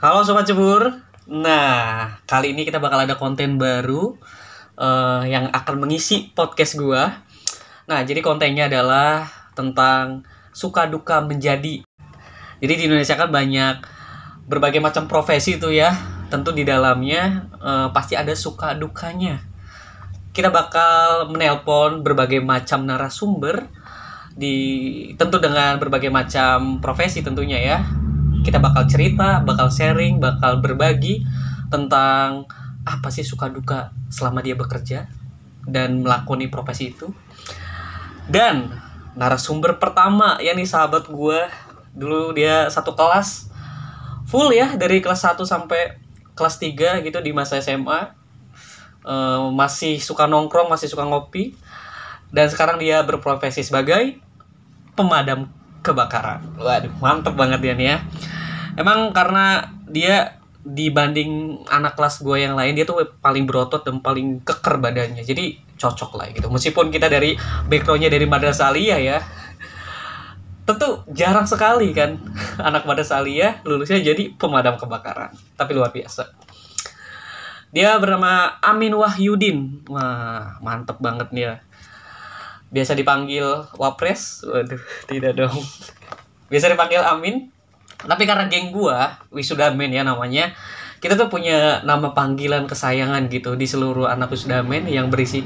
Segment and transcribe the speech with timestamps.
[0.00, 0.96] Halo Sobat Cebur.
[1.28, 4.16] Nah, kali ini kita bakal ada konten baru
[4.80, 7.20] eh, yang akan mengisi podcast gua.
[7.84, 10.24] Nah, jadi kontennya adalah tentang
[10.56, 11.84] suka duka menjadi.
[12.64, 13.84] Jadi di Indonesia kan banyak
[14.48, 15.92] berbagai macam profesi itu ya.
[16.32, 19.36] Tentu di dalamnya eh, pasti ada suka dukanya.
[20.32, 23.68] Kita bakal menelpon berbagai macam narasumber
[24.32, 24.56] di
[25.20, 27.99] tentu dengan berbagai macam profesi tentunya ya
[28.40, 31.24] kita bakal cerita, bakal sharing, bakal berbagi
[31.68, 32.46] tentang
[32.84, 35.06] apa sih suka duka selama dia bekerja
[35.68, 37.12] dan melakoni profesi itu.
[38.30, 38.70] Dan
[39.18, 41.40] narasumber pertama ya nih sahabat gue
[41.92, 43.50] dulu dia satu kelas
[44.30, 45.98] full ya dari kelas 1 sampai
[46.38, 48.20] kelas 3 gitu di masa SMA
[49.00, 51.56] Eh, masih suka nongkrong masih suka ngopi
[52.28, 54.20] dan sekarang dia berprofesi sebagai
[54.92, 55.48] pemadam
[55.80, 56.44] kebakaran.
[56.60, 57.98] Waduh, mantep banget dia nih ya.
[58.76, 64.44] Emang karena dia dibanding anak kelas gue yang lain dia tuh paling berotot dan paling
[64.44, 65.24] keker badannya.
[65.24, 66.52] Jadi cocok lah gitu.
[66.52, 67.34] Meskipun kita dari
[67.66, 69.18] backgroundnya dari Madrasah Aliyah ya.
[70.68, 72.20] Tentu jarang sekali kan
[72.68, 75.32] anak Madrasah Aliyah lulusnya jadi pemadam kebakaran.
[75.56, 76.28] Tapi luar biasa.
[77.70, 79.86] Dia bernama Amin Wahyudin.
[79.88, 81.54] Wah, mantep banget nih ya
[82.70, 83.44] biasa dipanggil
[83.76, 84.46] Wapres?
[84.46, 85.58] Waduh tidak dong.
[86.50, 87.50] Biasa dipanggil Amin.
[88.00, 90.56] Tapi karena geng gua Wisuda Men ya namanya
[91.00, 95.44] kita tuh punya nama panggilan kesayangan gitu di seluruh anak Wisuda Men yang berisi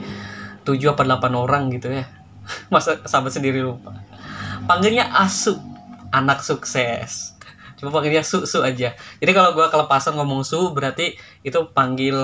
[0.62, 2.06] 7 apa 8 orang gitu ya.
[2.72, 3.95] Masa sahabat sendiri lupa.
[4.64, 5.58] Panggilnya Asu
[6.14, 7.33] anak sukses
[7.84, 8.96] cuma panggilnya Su Su aja.
[8.96, 11.12] Jadi kalau gua kelepasan ngomong Su berarti
[11.44, 12.16] itu panggil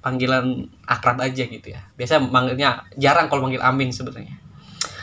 [0.00, 1.84] panggilan akrab aja gitu ya.
[2.00, 4.32] Biasa manggilnya jarang kalau manggil Amin sebenarnya.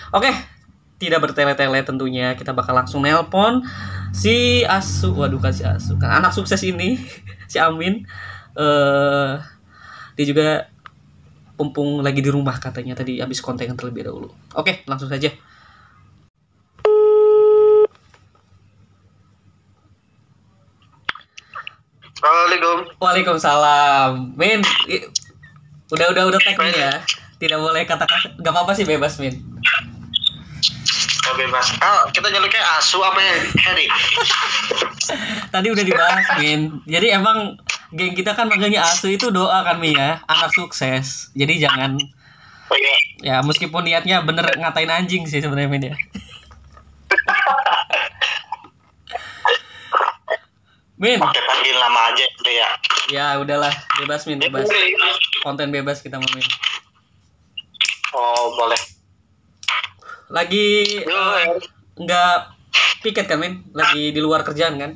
[0.09, 0.33] Oke
[0.97, 2.33] tidak bertele-tele tentunya.
[2.33, 3.61] Kita bakal langsung nelpon
[4.09, 5.13] si Asu.
[5.13, 6.97] Waduh kan si Asu kan anak sukses ini
[7.51, 8.09] si Amin.
[8.57, 9.31] Eh
[10.17, 10.73] dia juga
[11.53, 14.33] pumpung lagi di rumah katanya tadi habis konten terlebih dahulu.
[14.57, 15.29] Oke langsung saja
[22.23, 22.77] Assalamualaikum.
[23.03, 24.39] Waalaikumsalam.
[24.39, 24.63] Min,
[25.91, 27.03] udah udah udah tag ya.
[27.35, 28.39] Tidak boleh kata-kata.
[28.39, 29.43] Gak apa-apa sih bebas Min.
[31.27, 31.67] Oh bebas.
[31.83, 33.35] Oh, kita nyeluknya asu apa ya?
[33.67, 33.91] Harry.
[35.53, 36.79] Tadi udah dibahas Min.
[36.87, 37.59] Jadi emang
[37.91, 41.27] geng kita kan manggilnya Asu itu doa kan Min ya, anak sukses.
[41.35, 41.99] Jadi jangan
[42.71, 42.95] Oh iya.
[43.19, 45.95] ya meskipun niatnya bener ngatain anjing sih sebenarnya Min ya.
[51.03, 52.69] Min, Oke panggil nama aja gitu ya.
[53.11, 54.71] ya udahlah bebas Min, bebas.
[55.43, 56.47] Konten bebas kita mau Min.
[58.15, 58.79] Oh boleh.
[60.31, 61.47] Lagi eh,
[61.99, 62.35] nggak
[63.03, 63.67] piket kan Min?
[63.75, 64.95] Lagi di luar kerjaan kan?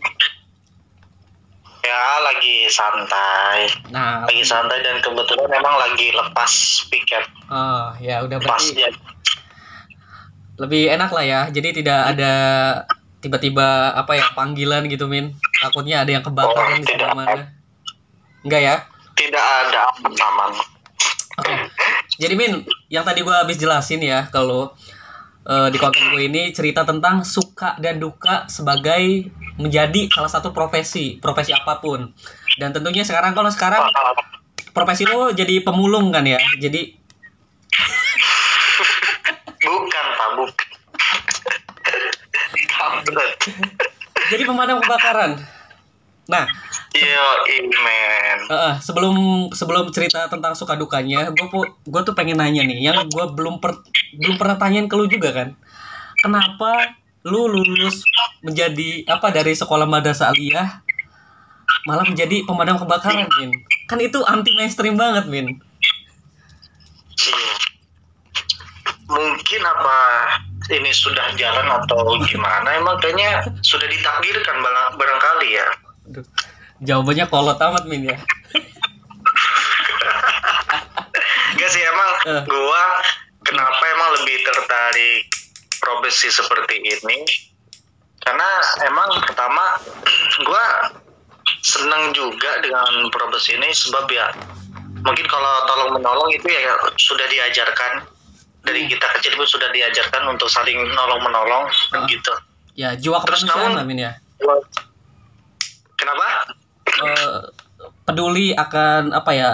[1.84, 3.68] Ya lagi santai.
[3.92, 6.52] Nah, Lagi santai dan kebetulan memang lagi lepas
[6.88, 7.28] piket.
[7.52, 8.92] oh ya udah berarti ya.
[10.56, 11.42] lebih enak lah ya.
[11.52, 12.34] Jadi tidak ada
[13.20, 15.36] tiba-tiba apa ya panggilan gitu Min.
[15.68, 17.44] Takutnya ada yang kebakaran Oh, di sebelah mana.
[18.48, 18.76] Enggak ya?
[19.20, 20.52] Tidak ada aman.
[21.38, 21.56] Oke.
[22.18, 24.72] Jadi Min, yang tadi gua habis jelasin ya kalau
[25.44, 29.28] eh, di konten gue ini cerita tentang suka dan duka sebagai
[29.60, 32.10] menjadi salah satu profesi, profesi apa pun.
[32.56, 33.84] Dan tentunya sekarang kalau sekarang
[34.72, 36.40] profesi lo jadi pemulung kan ya.
[36.58, 36.96] Jadi
[39.68, 40.68] Bukan Pak, bukan.
[44.32, 45.57] Jadi pemadam kebakaran.
[46.28, 46.44] Nah,
[46.92, 47.64] Yo, eh,
[48.52, 51.48] eh, sebelum sebelum cerita tentang suka dukanya, gue
[51.88, 53.80] gue tuh pengen nanya nih, yang gue belum per,
[54.20, 55.56] belum pernah tanyain ke lu juga kan,
[56.20, 58.04] kenapa lu lulus
[58.44, 60.84] menjadi apa dari sekolah madrasah aliyah
[61.88, 63.52] malah menjadi pemadam kebakaran, Min?
[63.88, 65.60] Kan itu anti mainstream banget, Min.
[69.08, 70.00] Mungkin apa
[70.76, 72.76] ini sudah jalan atau gimana?
[72.76, 75.68] Emang kayaknya sudah ditakdirkan barang- barangkali ya.
[76.08, 76.26] Aduh,
[76.80, 78.18] jawabannya kolot amat, Min ya.
[81.50, 82.44] Enggak sih emang Eh.
[82.46, 82.84] gua
[83.42, 85.24] kenapa emang lebih tertarik
[85.78, 87.20] profesi seperti ini?
[88.20, 88.48] Karena
[88.84, 89.64] emang pertama
[90.48, 90.64] gua
[91.60, 94.28] senang juga dengan profesi ini sebab ya
[95.00, 96.60] mungkin kalau tolong menolong itu ya
[96.98, 98.04] sudah diajarkan
[98.62, 98.92] dari Hmm.
[98.92, 101.64] kita kecil pun sudah diajarkan untuk saling nolong menolong
[101.94, 102.04] Ah.
[102.06, 102.34] gitu.
[102.76, 104.12] Ya, jiwa Terus kemanusiaan namun- ya.
[106.08, 106.28] Kenapa?
[106.88, 107.40] Eh,
[108.04, 109.50] peduli akan apa ya?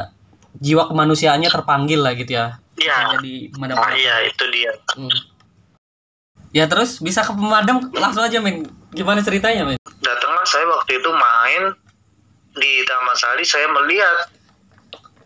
[0.54, 2.62] Jiwa kemanusiaannya terpanggil lah gitu ya.
[2.78, 3.18] Iya.
[3.18, 4.70] Jadi pemadam Ah, iya itu dia.
[4.94, 5.10] Hmm.
[6.54, 8.62] Ya terus bisa ke pemadam langsung aja men.
[8.92, 9.82] Gimana ceritanya men?
[10.00, 11.64] Datanglah saya waktu itu main
[12.54, 14.30] di Taman Sari saya melihat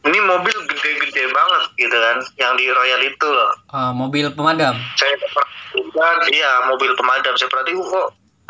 [0.02, 4.72] ini mobil gede-gede banget gitu kan yang di Royal itu loh Ah, mobil pemadam.
[4.96, 8.08] saya perhatikan iya mobil pemadam saya perhatikan kok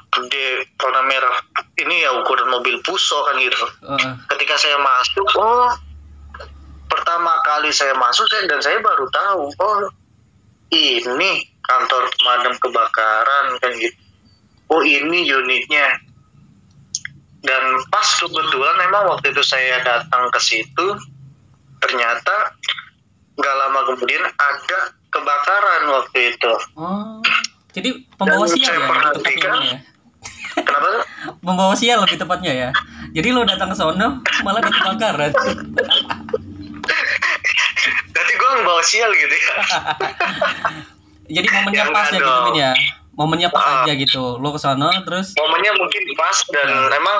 [0.07, 1.35] gede warna merah
[1.77, 4.13] ini ya ukuran mobil puso kan gitu Heeh.
[4.29, 5.69] ketika saya masuk oh
[6.87, 9.77] pertama kali saya masuk saya dan saya baru tahu oh
[10.69, 11.31] ini
[11.61, 13.97] kantor pemadam kebakaran kan gitu
[14.67, 15.99] oh ini unitnya
[17.39, 20.87] dan pas kebetulan memang waktu itu saya datang ke situ
[21.77, 22.57] ternyata
[23.37, 27.21] nggak lama kemudian ada kebakaran waktu itu Oh.
[27.69, 29.77] Jadi pembawa saya ya perhatikan- ya.
[30.59, 31.03] Kenapa tuh?
[31.39, 32.69] Pembawa sial lebih tepatnya ya.
[33.11, 35.31] Jadi lo datang ke sono malah ada kebakaran.
[38.09, 39.53] Berarti gue ngebawa sial gitu ya
[41.39, 42.33] Jadi momennya Ya, pas ya gitu.
[42.45, 42.71] Min ya.
[43.13, 43.75] Momennya pas Ah.
[43.83, 44.37] aja gitu.
[44.37, 46.93] Lo ke sono terus momennya mungkin pas dan Hmm.
[46.93, 47.17] emang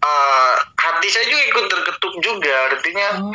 [0.00, 3.32] uh, hati saya juga ikut terketuk juga artinya oh,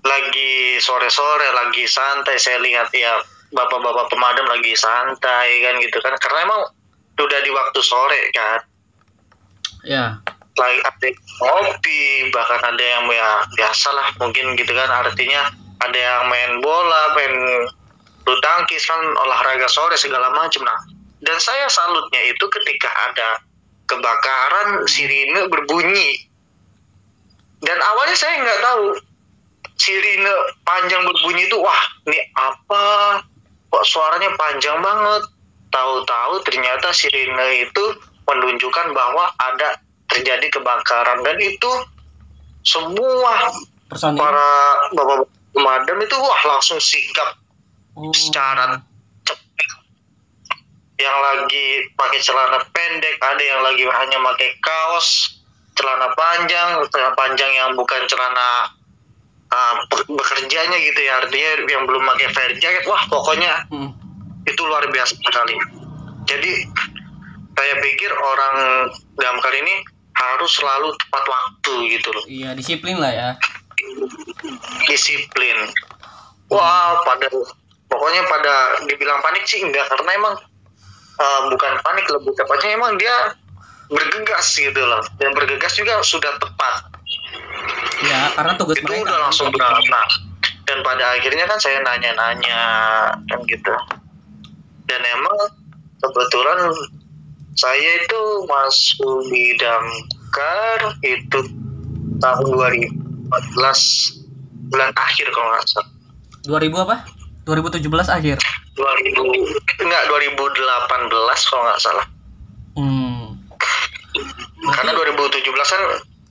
[0.00, 3.20] lagi sore-sore lagi santai saya lihat ya
[3.50, 6.62] bapak-bapak pemadam lagi santai kan gitu kan karena emang
[7.18, 8.60] udah di waktu sore kan?
[9.84, 10.06] Ya.
[10.54, 11.08] lagi ada
[11.42, 14.86] ngopi bahkan ada yang ya biasalah mungkin gitu kan.
[14.86, 15.50] Artinya
[15.82, 17.34] ada yang main bola main
[18.22, 20.80] bulu tangkis kan olahraga sore segala macam nah
[21.24, 23.40] dan saya salutnya itu ketika ada
[23.88, 26.28] kebakaran sirine berbunyi.
[27.64, 28.84] Dan awalnya saya nggak tahu
[29.80, 30.28] sirine
[30.68, 32.84] panjang berbunyi itu wah ini apa?
[33.72, 35.22] Kok suaranya panjang banget
[35.74, 37.84] tahu-tahu ternyata sirine itu
[38.24, 39.74] menunjukkan bahwa ada
[40.06, 41.70] terjadi kebakaran dan itu
[42.62, 43.50] semua
[43.84, 44.16] Personil.
[44.16, 44.48] para
[44.90, 47.34] bapak pemadam itu wah langsung sigap
[47.94, 48.10] Oh.
[48.10, 48.74] secara
[49.22, 49.38] cepat
[50.96, 55.38] yang lagi pakai celana pendek ada yang lagi hanya pakai kaos
[55.74, 58.66] celana panjang celana panjang yang bukan celana
[59.46, 63.94] uh, be- bekerjanya gitu ya artinya yang belum pakai fair jacket wah pokoknya Hmm.
[64.44, 65.56] Itu luar biasa sekali.
[66.24, 66.52] Jadi
[67.54, 68.56] saya pikir orang
[69.16, 72.24] damkar ini harus selalu tepat waktu gitu loh.
[72.26, 73.30] Iya, disiplin lah ya.
[74.86, 75.56] disiplin.
[76.52, 77.26] Wah pada
[77.90, 78.54] pokoknya pada
[78.86, 80.34] dibilang panik sih enggak karena emang
[81.18, 83.34] uh, bukan panik lebih tepatnya emang dia
[83.90, 85.02] bergegas gitu loh.
[85.18, 86.74] Dan bergegas juga sudah tepat.
[88.04, 89.04] Ya, karena tugas itu mereka.
[89.08, 89.24] udah kan.
[89.28, 90.10] langsung berangkat
[90.64, 92.60] dan pada akhirnya kan saya nanya-nanya
[93.28, 93.72] kan gitu
[94.84, 95.38] dan emang
[95.98, 96.58] kebetulan
[97.54, 101.38] saya itu masuk di damkar itu
[102.18, 102.90] tahun 2014
[104.68, 105.88] bulan akhir kalau nggak salah
[106.44, 106.96] 2000 apa?
[107.44, 108.36] 2017 akhir.
[108.74, 109.14] 2000
[109.78, 110.60] enggak 2018
[111.46, 112.06] kalau nggak salah
[112.74, 113.38] Hmm.
[114.66, 115.82] karena 2017 kan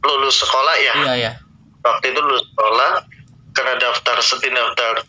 [0.04, 1.32] lulus sekolah ya Iya, ya.
[1.80, 2.92] waktu itu lulus sekolah
[3.54, 5.08] karena daftar setin daftar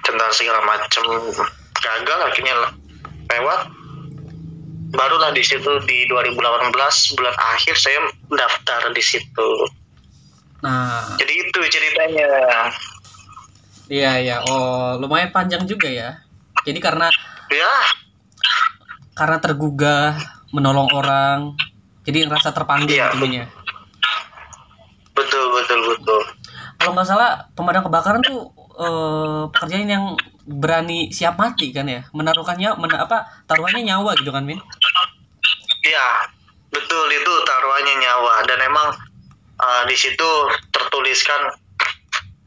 [0.00, 1.04] tentang segala macam
[1.78, 2.54] gagal akhirnya
[3.28, 3.60] lewat
[4.88, 6.72] barulah di situ di 2018
[7.14, 9.50] bulan akhir saya daftar di situ
[10.58, 12.26] Nah, jadi itu ceritanya
[13.86, 14.36] iya ya.
[14.42, 16.18] Oh, lumayan panjang juga ya.
[16.66, 17.06] Jadi karena
[17.46, 17.72] ya
[19.14, 20.18] karena tergugah
[20.50, 21.54] menolong orang,
[22.02, 23.14] jadi ngerasa terpanggil Iya.
[23.14, 23.46] intinya.
[25.14, 26.22] betul betul betul
[26.78, 30.04] Kalau nggak salah pemadam kebakaran tuh eh, pekerjaan yang
[30.48, 34.56] berani siap mati kan ya, menaruhkannya men apa taruhannya nyawa gitu kan Min?
[35.84, 36.06] ya
[36.72, 38.88] betul itu taruhannya nyawa dan emang
[39.60, 40.28] uh, di situ
[40.72, 41.52] tertuliskan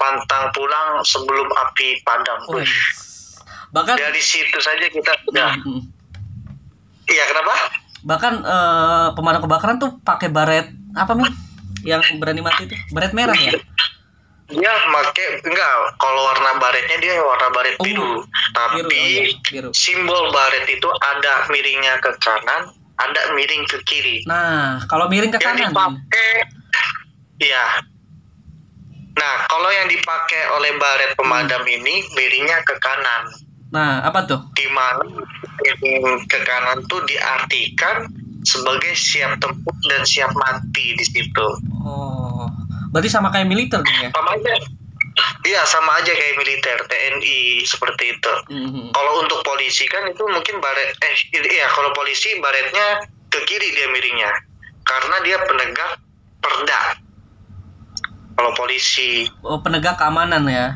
[0.01, 2.65] pantang pulang sebelum api padam Wih.
[3.71, 5.85] Bahkan dari situ saja kita sudah Hmm.
[7.05, 7.53] iya kenapa
[8.01, 11.29] bahkan eh, pemadam kebakaran tuh pakai baret apa Min?
[11.85, 13.53] Yang berani mati tuh baret merah ya?
[14.51, 15.73] Dia pakai enggak.
[15.95, 18.03] Kalau warna baretnya dia warna baret Oh, biru.
[18.03, 18.13] Biru,
[18.51, 19.69] tapi oh iya, biru.
[19.71, 22.69] simbol baret itu ada miringnya ke kanan
[23.01, 24.21] ada miring ke kiri.
[24.29, 26.31] Nah, kalau miring ke yang kanan, dipakai
[27.41, 27.65] iya.
[29.11, 31.75] Nah kalau yang dipakai oleh baret pemadam Hmm.
[31.81, 33.23] ini miringnya ke kanan.
[33.71, 34.39] Nah, apa tuh?
[34.53, 35.01] di mana
[35.57, 38.05] miring ke kanan tuh diartikan
[38.43, 41.47] sebagai siap tempur dan siap mati di situ.
[41.81, 42.20] Oh,
[42.91, 44.11] berarti sama kayak militer dong ya?
[44.11, 44.53] sama aja
[45.43, 48.91] iya sama aja kayak militer TNI seperti itu Mhm.
[48.91, 51.15] kalau untuk polisi kan itu mungkin baret eh
[51.47, 54.31] iya kalau polisi baretnya ke kiri dia miringnya
[54.83, 55.91] karena dia penegak
[56.37, 56.81] perda
[58.33, 60.67] kalau polisi Oh, penegak keamanan ya?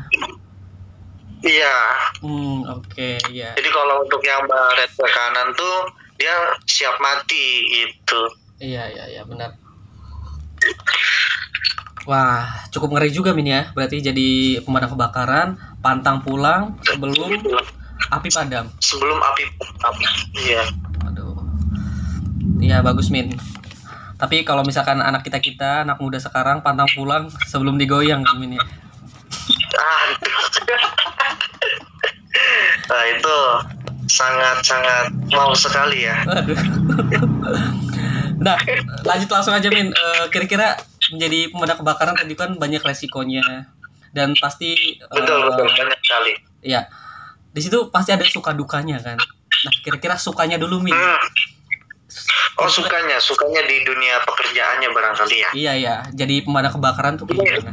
[1.42, 1.76] iya
[2.16, 3.52] Hmm, oke, ya.
[3.52, 5.76] jadi kalau untuk yang baret ke kanan tuh
[6.16, 6.32] dia
[6.64, 8.22] siap mati gitu
[8.56, 9.52] Iya, iya, iya, benar.
[12.06, 13.62] Wah, cukup ngeri juga Min ya.
[13.74, 17.34] Berarti jadi pemadam kebakaran, pantang pulang sebelum
[18.06, 18.70] api padam.
[18.78, 19.42] sebelum api
[19.82, 20.04] api
[20.38, 20.62] iya
[21.02, 21.34] Aduh.
[22.62, 23.34] Iya, bagus Min.
[24.16, 28.54] Tapi kalau misalkan anak kita kita, anak muda sekarang pantang pulang sebelum digoyang kan Min
[28.54, 28.62] ya.
[29.76, 30.30] ah itu
[32.86, 33.36] nah itu
[34.06, 36.54] sangat sangat mau sekali ya Aduh.
[38.38, 38.54] nah,
[39.02, 39.90] lanjut langsung aja Min.
[39.90, 43.44] Eh, kira-kira menjadi pemadam kebakaran tadi kan banyak resikonya
[44.10, 46.90] dan pasti betul betul banyak sekali Iya.
[47.50, 49.14] Di situ pasti ada suka dukanya kan.
[49.16, 50.92] Nah, kira-kira sukanya dulu Min.
[50.92, 51.20] Hmm.
[52.56, 57.60] oh sukanya sukanya di dunia pekerjaannya barangkali ya Iya iya, jadi pemadam kebakaran tuh kayak
[57.60, 57.72] gimana?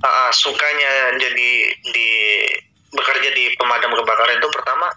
[0.00, 1.50] Ah, ah, sukanya jadi
[1.84, 2.08] di
[2.90, 4.88] bekerja di pemadam kebakaran itu pertama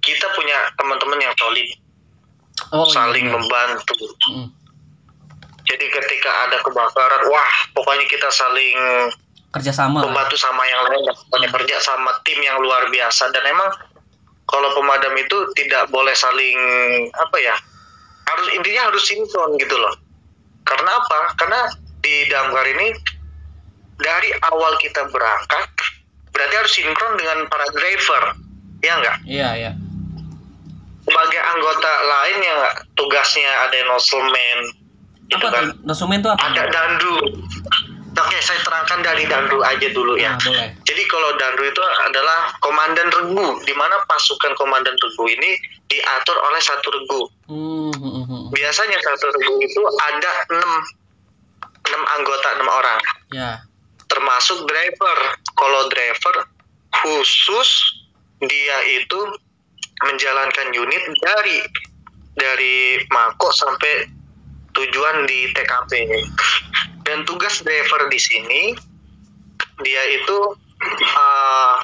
[0.00, 1.68] kita punya teman-teman yang solid
[2.72, 3.34] Oh saling iya.
[3.36, 3.94] membantu
[4.26, 4.46] Mm,
[5.66, 9.10] jadi ketika ada kebakaran wah pokoknya kita saling
[9.50, 10.02] kerjasama.
[10.02, 10.10] lah.
[10.10, 13.70] membantu sama yang lain pokoknya kerja sama tim yang luar biasa dan emang
[14.46, 16.58] kalau pemadam itu tidak boleh saling
[17.18, 17.54] apa ya
[18.26, 19.94] harus intinya harus sinkron gitu loh
[20.66, 21.60] karena apa karena
[22.02, 22.94] di damkar ini
[23.98, 25.66] dari awal kita berangkat
[26.30, 28.22] berarti harus sinkron dengan para driver
[28.84, 29.72] ya enggak Iya iya.
[31.06, 32.60] sebagai anggota lain yang
[32.98, 34.58] tugasnya ada nozzleman
[35.34, 35.82] Apa kan tuh?
[35.82, 36.42] Nosumen tuh apa?
[36.54, 37.14] ada dandu
[38.16, 40.68] oke saya terangkan dari dandu aja dulu ya Nah, boleh.
[40.86, 45.50] Jadi kalau Dandu itu adalah komandan regu, di mana pasukan komandan regu ini
[45.86, 47.22] diatur oleh satu regu.
[47.52, 48.42] Hmm, hmm, hmm, hmm.
[48.56, 50.72] Biasanya satu regu itu ada enam
[51.92, 52.98] enam anggota enam orang,
[53.30, 53.60] Ya.
[54.08, 55.18] termasuk driver.
[55.52, 56.36] Kalau driver
[57.04, 57.70] khusus
[58.40, 59.20] dia itu
[60.08, 61.58] menjalankan unit dari
[62.36, 62.76] dari
[63.12, 64.08] Mako sampai
[64.76, 65.92] tujuan di TKP.
[67.06, 68.62] Dan tugas driver di sini
[69.84, 70.38] dia itu
[71.16, 71.74] uh,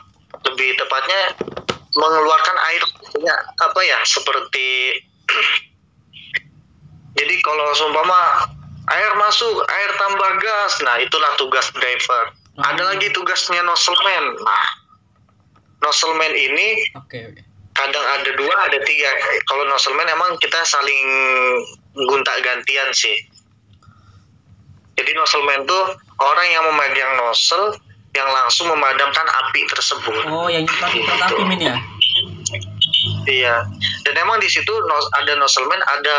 [0.49, 1.23] lebih tepatnya
[1.93, 2.83] mengeluarkan air
[3.21, 4.97] ya, apa ya seperti
[7.19, 8.49] jadi kalau seumpama
[8.97, 12.33] air masuk air tambah gas nah itulah tugas driver
[12.65, 12.89] ada Oh.
[12.93, 14.69] lagi tugasnya nozzleman nah
[15.85, 17.41] nozzleman ini Oke oke.
[17.77, 19.11] kadang ada dua ada tiga
[19.49, 21.05] kalau nozzleman emang kita saling
[21.95, 23.17] gonta gantian sih.
[24.93, 25.85] Jadi nozzleman tuh
[26.21, 27.73] orang yang memegang nozzle
[28.13, 30.23] yang langsung memadamkan api tersebut.
[30.29, 31.77] Oh, yang nyemprot nyemprot api Min ya?
[33.25, 33.57] iya.
[34.05, 34.69] Dan emang di situ
[35.17, 36.19] ada nozzleman ada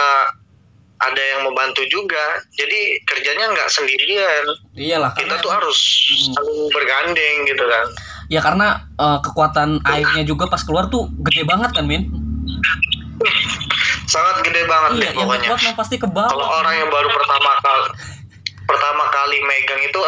[1.03, 2.41] ada yang membantu juga.
[2.57, 4.45] Jadi kerjanya nggak sendirian.
[4.73, 5.79] Iyalah kita karena tuh harus
[6.13, 6.33] Mm.
[6.33, 7.85] saling bergandeng gitu kan.
[8.29, 12.09] Ya karena eh, kekuatan airnya juga pas keluar tuh gede banget kan Min?
[14.13, 16.29] sangat gede banget Iya, deh yang pokoknya kuat mah pasti ke bawah.
[16.29, 17.87] kalau orang yang baru pertama kali
[18.63, 20.01] pertama kali megang itu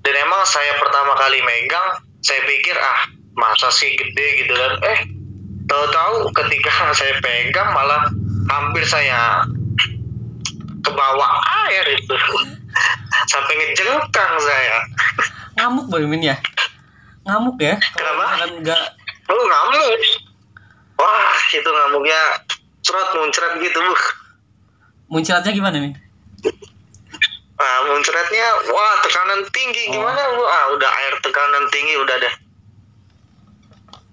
[0.00, 1.88] dan emang saya pertama kali megang
[2.22, 3.00] saya pikir ah
[3.34, 5.00] masa sih gede gitu kan eh
[5.66, 8.06] tahu-tahu ketika saya pegang malah
[8.48, 9.42] hampir saya
[10.80, 11.32] ke bawah
[11.66, 12.14] air itu
[13.32, 14.78] sampai ngejengkang saya
[15.58, 16.38] Ngamuk Boy Min ya?
[17.26, 17.76] Ngamuk ya?
[17.92, 18.22] Kenapa?
[18.32, 18.84] misalkan nggak
[19.28, 20.00] lu ngamuk
[20.96, 22.20] wah itu ngamuknya
[22.90, 23.78] cerot muncrat gitu
[25.06, 25.94] muncratnya gimana Min?
[27.60, 30.00] Nah, muncratnya, wah tekanan tinggi Oh.
[30.00, 30.42] gimana bu?
[30.42, 32.34] Ah, udah air tekanan tinggi udah deh.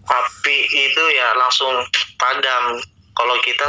[0.03, 1.71] Api itu ya langsung
[2.15, 2.77] padam.
[3.15, 3.65] Kalau kita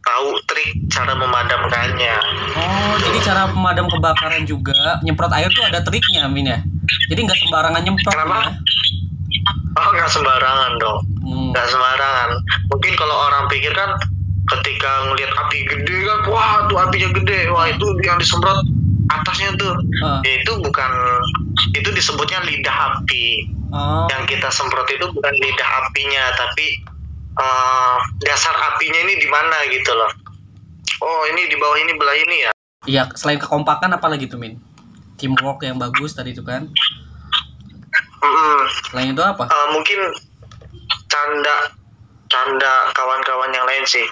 [0.00, 2.14] tahu trik cara memadamkannya.
[2.54, 6.58] Oh, jadi cara pemadam kebakaran juga nyemprot air tuh ada triknya, Min ya.
[7.10, 8.36] Jadi nggak sembarangan nyemprot Kenapa?
[8.46, 8.50] ya.
[9.76, 11.50] Oh nggak sembarangan dong, Hmm.
[11.52, 12.30] nggak sembarangan.
[12.72, 13.90] Mungkin kalau orang pikir kan
[14.46, 18.62] ketika ngelihat api gede kan, wah tuh apinya gede, wah itu yang disemprot
[19.10, 19.74] atasnya tuh.
[20.22, 20.90] Ya, itu bukan,
[21.74, 23.56] itu disebutnya lidah api.
[23.74, 26.78] Oh, yang kita semprot itu bukan lidah apinya tapi
[27.34, 30.06] eh, dasar apinya ini di mana gitu loh
[31.02, 32.50] oh ini di bawah ini belah ini ya
[32.86, 33.02] iya.
[33.18, 34.62] Selain kekompakan apalagi tuh, Min?
[35.18, 36.70] Teamwork yang bagus tadi itu kan.
[38.22, 38.58] Mm-mm.
[38.92, 39.48] Selain itu apa?
[39.48, 39.98] Eh, mungkin
[41.10, 41.56] canda
[42.30, 44.06] canda kawan-kawan yang lain sih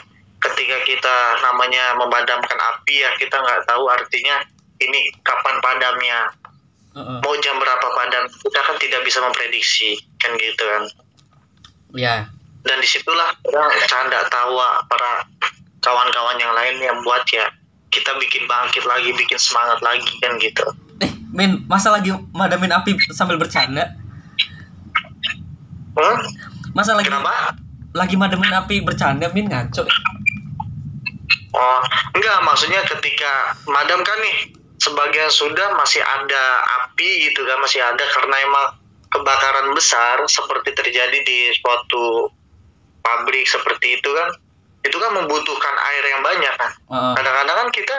[0.44, 4.44] ketika kita namanya memadamkan api ya kita nggak tahu artinya
[4.76, 6.18] ini kapan padamnya
[6.94, 7.18] Heeh.
[7.24, 10.84] mau jam berapa padam kita kan tidak bisa memprediksi kan gitu kan
[11.94, 12.26] Ya.
[12.66, 13.30] dan di situlah
[13.86, 15.22] canda tawa para
[15.78, 17.46] kawan-kawan yang lain yang buat ya
[17.88, 20.64] kita bikin bangkit lagi bikin semangat lagi kan gitu
[20.98, 23.94] Eh, Min, masa lagi madamin api sambil bercanda?
[25.94, 26.16] hmm?
[26.74, 27.54] Masa lagi kenapa
[27.94, 29.86] lagi madamin api bercanda, Min ngaco.
[31.54, 31.80] Oh
[32.18, 36.44] enggak maksudnya ketika madam kan nih sebagian sudah masih ada
[36.82, 38.66] api gitu kan masih ada karena emang
[39.08, 42.28] kebakaran besar seperti terjadi di suatu
[43.00, 44.28] pabrik seperti itu kan
[44.84, 47.12] itu kan membutuhkan air yang banyak kan Heeh.
[47.16, 47.96] kadang-kadang kan kita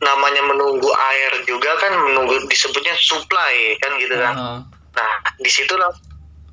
[0.00, 4.58] namanya menunggu air juga kan menunggu disebutnya supply kan gitu kan Heeh.
[4.96, 5.90] nah di situlah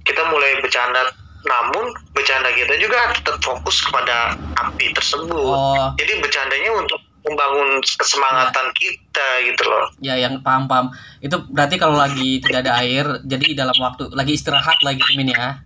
[0.03, 1.07] kita mulai bercanda
[1.48, 8.68] namun bercanda kita juga tetap fokus kepada api tersebut Oh, jadi bercandanya untuk membangun kesemangatan
[8.72, 10.88] kita gitu loh ya yang paham paham.
[11.20, 15.60] Itu berarti kalau lagi tidak ada air, jadi dalam waktu lagi istirahat lagi Min ya.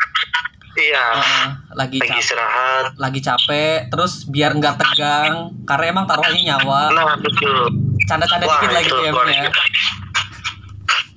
[0.73, 1.45] iya Heeh,
[1.75, 6.81] lagi lagi capek, istirahat lagi capek, terus biar nggak tegang, karena emang taruhannya nyawa.
[6.93, 7.69] nah betul
[8.09, 9.51] Canda-canda dikit lagi ya Min ya.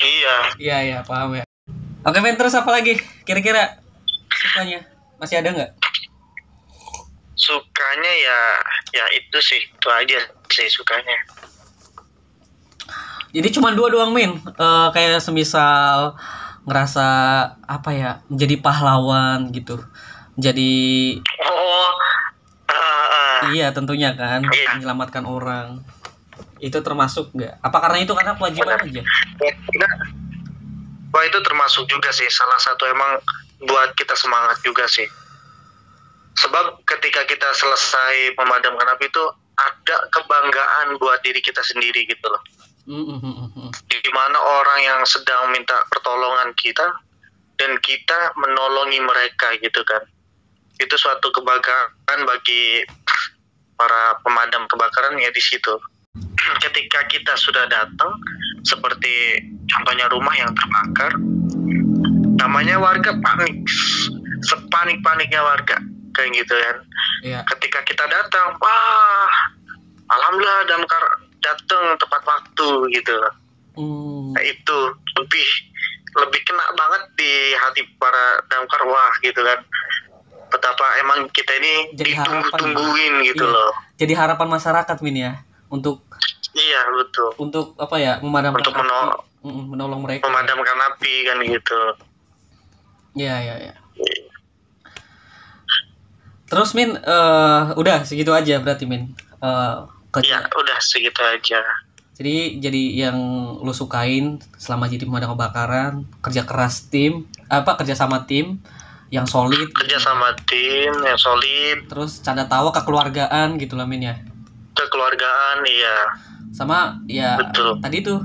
[0.01, 1.45] iya Iya iya paham ya.
[2.05, 3.01] Oke Min terus apa lagi?
[3.25, 3.81] Kira-kira
[4.35, 4.81] sukanya
[5.17, 5.73] masih ada nggak?
[7.35, 8.41] sukanya ya
[8.95, 11.19] ya itu sih itu aja sih sukanya
[13.35, 14.39] Jadi cuma dua doang Min.
[14.39, 16.15] Eh, kayak semisal
[16.63, 17.03] ngerasa
[17.67, 19.83] apa ya menjadi pahlawan gitu.
[20.39, 21.91] Jadi oh
[22.71, 22.79] ah,
[23.11, 23.39] ah.
[23.51, 24.79] iya tentunya kan Iya.
[24.79, 25.83] menyelamatkan orang.
[26.63, 27.59] Itu termasuk nggak?
[27.59, 29.03] Apa karena itu karena kewajiban aja?
[31.11, 33.19] Wah itu termasuk juga sih salah satu emang
[33.69, 35.07] buat kita semangat juga sih.
[36.35, 42.43] Sebab ketika kita selesai memadamkan api itu ada kebanggaan buat diri kita sendiri gitu loh.
[43.87, 46.85] Di mana orang yang sedang minta pertolongan kita
[47.57, 50.03] dan kita menolongi mereka gitu kan.
[50.83, 52.83] Itu suatu kebanggaan bagi
[53.79, 55.75] para pemadam kebakaran ya di situ.
[56.67, 58.11] Ketika kita sudah datang
[58.67, 59.39] seperti
[59.71, 61.15] contohnya rumah yang terbakar
[62.37, 63.55] namanya warga panik.
[64.43, 65.77] Sepanik-paniknya warga.
[66.13, 66.77] Kayak gitu kan.
[67.21, 67.41] Iya.
[67.49, 69.33] ketika kita datang wah
[70.07, 71.01] alhamdulillah damkar
[71.39, 73.17] datang tepat waktu gitu
[73.75, 74.79] Hmm, nah, itu.
[75.17, 75.47] Lebih
[76.15, 79.59] lebih kena banget di hati para damkar wah gitu kan.
[80.47, 83.51] Betapa emang kita ini Jadi ditunggu-tungguin gitu Iya.
[83.51, 83.73] loh.
[83.97, 85.33] Jadi harapan masyarakat Min ya
[85.67, 86.07] untuk
[86.53, 87.35] iya betul.
[87.37, 88.81] untuk apa ya memadamkan Untuk api.
[88.81, 90.23] menol- Mm, mm, menolong mereka.
[90.25, 91.81] memadamkan api kan gitu
[93.15, 93.75] Iya iya iya.
[96.51, 99.15] Terus Min eh, udah segitu aja berarti Min.
[99.43, 99.75] Eh,
[100.15, 100.39] kerja.
[100.39, 101.63] ya udah segitu aja
[102.15, 103.19] Jadi jadi yang
[103.59, 108.63] lu sukain selama jadi pemadam kebakaran, kerja keras tim, apa kerja sama tim
[109.11, 114.15] yang solid, kerja sama tim yang solid terus canda tawa kekeluargaan gitu lah Min ya.
[114.75, 115.97] kekeluargaan iya
[116.55, 117.83] Sama ya Betul.
[117.83, 118.23] tadi tuh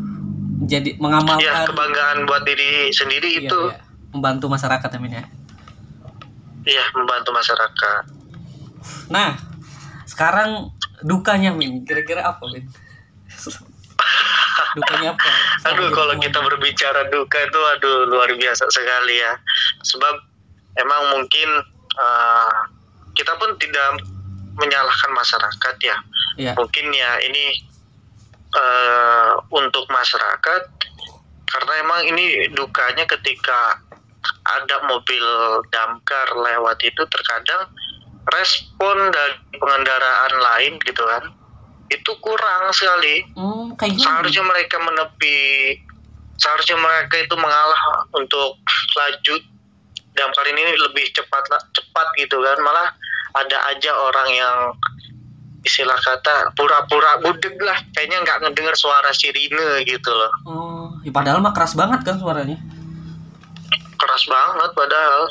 [0.69, 5.25] jadi ya mengamalkan kebanggaan buat diri sendiri iya, itu iya, membantu masyarakat ya Min ya.
[6.65, 8.03] iya membantu masyarakat
[9.11, 9.35] Nah,
[10.05, 12.63] sekarang dukanya Min, kira-kira apa Min?
[14.77, 15.27] dukanya apa?
[15.65, 19.33] aduh Selama kalau kita berbicara duka itu aduh luar biasa sekali ya
[19.83, 20.15] sebab
[20.77, 21.49] emang mungkin
[21.95, 22.57] eh,
[23.13, 23.99] kita pun tidak
[24.55, 25.97] menyalahkan masyarakat ya
[26.39, 26.53] Iya.
[26.55, 27.51] mungkin ya ini
[28.53, 30.61] eh, untuk masyarakat
[31.43, 33.81] karena emang ini dukanya ketika
[34.57, 35.25] ada mobil
[35.69, 37.69] damkar lewat itu terkadang
[38.33, 41.23] respon dari pengendaraan lain gitu kan
[41.89, 43.25] itu kurang sekali.
[43.33, 45.37] Hmm, seharusnya mereka menepi
[46.37, 48.61] seharusnya mereka itu mengalah untuk
[48.95, 49.35] laju
[50.13, 52.57] damkar ini lebih cepat cepat gitu kan.
[52.61, 52.93] Malah
[53.41, 54.57] ada aja orang yang
[55.65, 60.31] istilah kata pura-pura budeg lah kayaknya nggak ngedenger suara sirine gitu loh.
[60.47, 62.55] Oh, ya padahal mah keras banget kan suaranya.
[63.99, 65.23] Keras banget padahal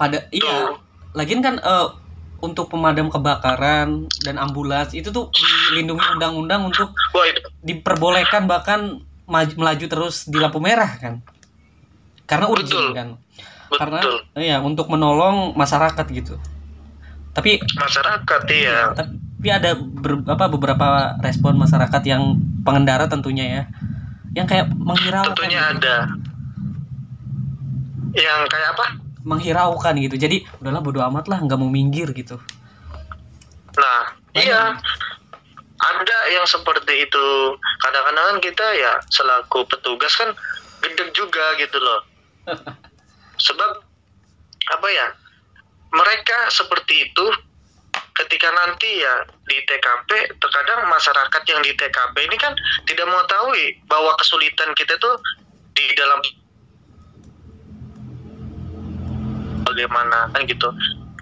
[0.00, 0.72] Pada iya.
[0.72, 0.80] Tuh.
[1.12, 1.88] Lagian kan eh,
[2.40, 5.28] untuk pemadam kebakaran dan ambulans itu tuh
[5.68, 11.20] dilindungi undang-undang untuk wah itu diperbolehkan bahkan maju, melaju terus di lampu merah kan.
[12.24, 12.96] Karena urgent Betul.
[12.96, 13.08] kan.
[13.70, 16.40] Karena betul iya untuk menolong masyarakat gitu.
[17.36, 18.96] Tapi masyarakat ya
[19.40, 23.62] tapi ada ber- apa beberapa respon masyarakat yang pengendara tentunya ya
[24.36, 25.80] yang kayak menghiraukan tentunya gitu.
[25.80, 25.96] ada
[28.16, 28.86] yang kayak apa
[29.22, 32.40] menghiraukan gitu jadi udahlah bodo amat lah nggak mau minggir gitu
[33.78, 34.02] Nah,
[34.34, 34.46] Banyak.
[34.46, 34.62] iya.
[35.80, 37.26] Ada yang seperti itu.
[37.80, 40.34] Kadang-kadang kan kita ya selaku petugas kan
[40.82, 42.00] gedeg juga gitu loh.
[43.46, 43.70] Sebab
[44.70, 45.06] apa ya?
[45.90, 47.26] Mereka seperti itu
[48.14, 52.52] ketika nanti ya di TKP terkadang masyarakat yang di TKP ini kan
[52.84, 55.16] tidak mengetahui bahwa kesulitan kita tuh
[55.72, 56.20] di dalam
[59.70, 60.68] bagaimana kan gitu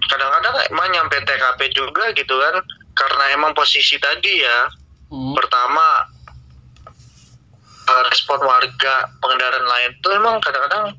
[0.05, 2.55] kadang-kadang emang nyampe TKP juga gitu kan
[2.93, 4.59] karena emang posisi tadi ya
[5.09, 5.33] Hmm.
[5.33, 6.05] pertama
[7.83, 10.93] eh, respon warga pengendara lain tuh emang kadang-kadang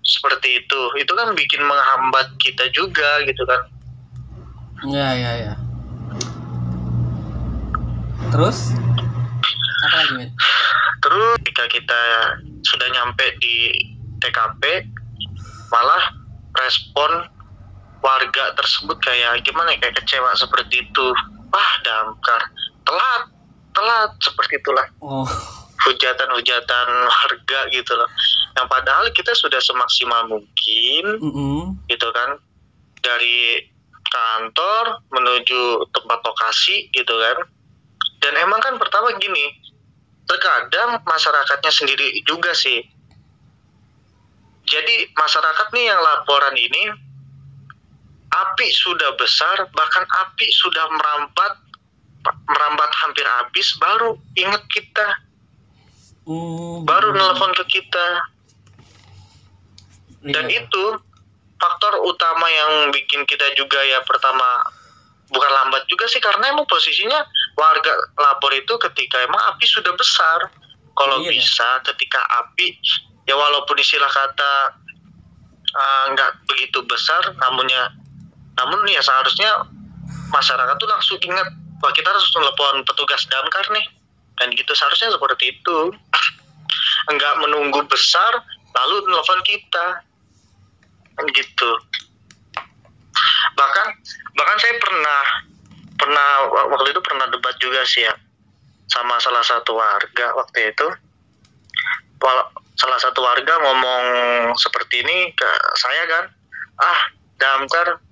[0.00, 3.64] seperti itu itu kan bikin menghambat kita juga gitu kan
[4.84, 5.54] Ya, ya, ya.
[8.28, 8.76] Terus?
[9.80, 10.30] Apa lagi, Min?
[11.00, 12.00] terus ketika kita
[12.60, 13.72] sudah nyampe di
[14.18, 14.84] TKP
[15.68, 16.04] malah
[16.54, 17.10] respon
[18.04, 21.06] warga tersebut kayak gimana ya, kayak kecewa seperti itu.
[21.50, 22.42] Wah damkar.
[22.84, 23.22] Telat.
[23.72, 24.10] Telat.
[24.20, 24.86] Seperti itulah.
[25.00, 25.24] Oh,
[25.88, 28.10] hujatan-hujatan warga gitu loh.
[28.54, 31.80] Yang padahal kita sudah semaksimal mungkin mm-mm.
[31.88, 32.36] gitu kan?
[33.00, 33.72] Dari
[34.04, 37.38] kantor menuju tempat lokasi gitu kan?
[38.20, 39.64] Dan emang kan pertama gini
[40.24, 42.80] terkadang masyarakatnya sendiri juga sih
[44.64, 46.82] jadi masyarakat nih yang laporan ini
[48.34, 51.52] api sudah besar bahkan api sudah merambat
[52.48, 55.08] merambat hampir habis baru inget kita
[56.24, 57.16] Hmm, baru mm.
[57.20, 58.08] nelpon ke kita
[60.24, 60.64] dan Iya.
[60.64, 60.84] itu
[61.60, 64.64] faktor utama yang bikin kita juga ya pertama
[65.28, 67.20] bukan lambat juga sih karena emang posisinya
[67.60, 70.48] warga lapor itu ketika emang api sudah besar
[70.96, 71.28] kalau ya.
[71.28, 72.72] bisa ketika api
[73.24, 74.52] ya walaupun istilah kata
[75.72, 77.92] uh, nggak begitu besar namunnya
[78.54, 79.50] namun ya seharusnya
[80.30, 81.48] masyarakat tuh langsung ingat
[81.82, 83.86] wah kita harus telepon petugas damkar nih.
[84.34, 85.78] Dan gitu seharusnya seperti itu.
[87.14, 88.32] Nggak menunggu besar
[88.74, 89.86] lalu telepon kita.
[91.14, 91.70] Kan gitu.
[93.54, 93.86] Bahkan
[94.34, 95.22] bahkan saya pernah
[95.94, 96.28] pernah
[96.74, 98.14] waktu itu pernah debat juga sih ya
[98.90, 100.88] sama salah satu warga waktu itu
[102.74, 104.04] salah satu warga ngomong
[104.58, 106.24] seperti ini ke saya kan
[106.82, 107.00] ah
[107.38, 108.02] damkar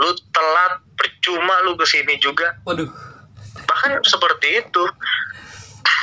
[0.00, 2.88] lu telat percuma lu ke sini juga Waduh.
[3.68, 4.84] bahkan seperti itu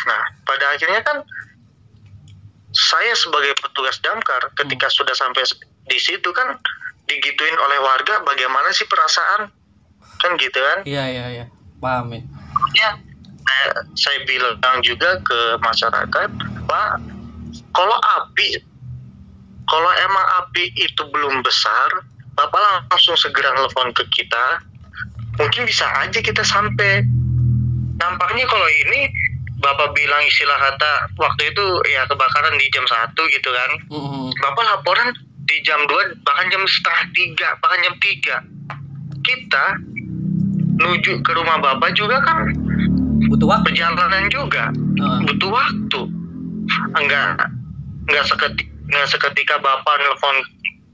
[0.10, 1.24] nah pada akhirnya kan
[2.74, 5.46] saya sebagai petugas damkar ketika sudah sampai
[5.88, 6.58] di situ kan
[7.06, 9.52] digituin oleh warga bagaimana sih perasaan
[10.18, 11.46] kan gitu kan Iya, iya, iya.
[11.84, 12.24] Paham, Min.
[12.80, 12.96] ya
[13.44, 16.30] saya, saya bilang juga ke masyarakat
[16.64, 16.92] pak
[17.74, 18.62] kalau api
[19.66, 21.90] kalau emang api itu belum besar
[22.36, 22.60] bapak
[22.90, 24.62] langsung segera telepon ke kita.
[25.40, 27.02] Mungkin bisa aja kita sampai.
[27.98, 29.10] Nampaknya kalau ini
[29.58, 33.72] bapak bilang istilah kata waktu itu ya kebakaran di jam satu gitu kan.
[33.90, 34.30] Mm-mm.
[34.44, 35.10] bapak laporan
[35.44, 38.36] di jam 2 bahkan jam setengah tiga bahkan jam tiga.
[39.24, 39.66] Kita
[40.84, 42.52] menuju ke rumah bapak juga kan
[43.32, 43.72] Butuh waktu.
[43.72, 44.68] perjalanan juga.
[44.74, 45.20] Heeh.
[45.32, 46.02] butuh waktu.
[47.00, 47.48] Enggak
[48.14, 50.38] enggak seketika, seketika bapak nelfon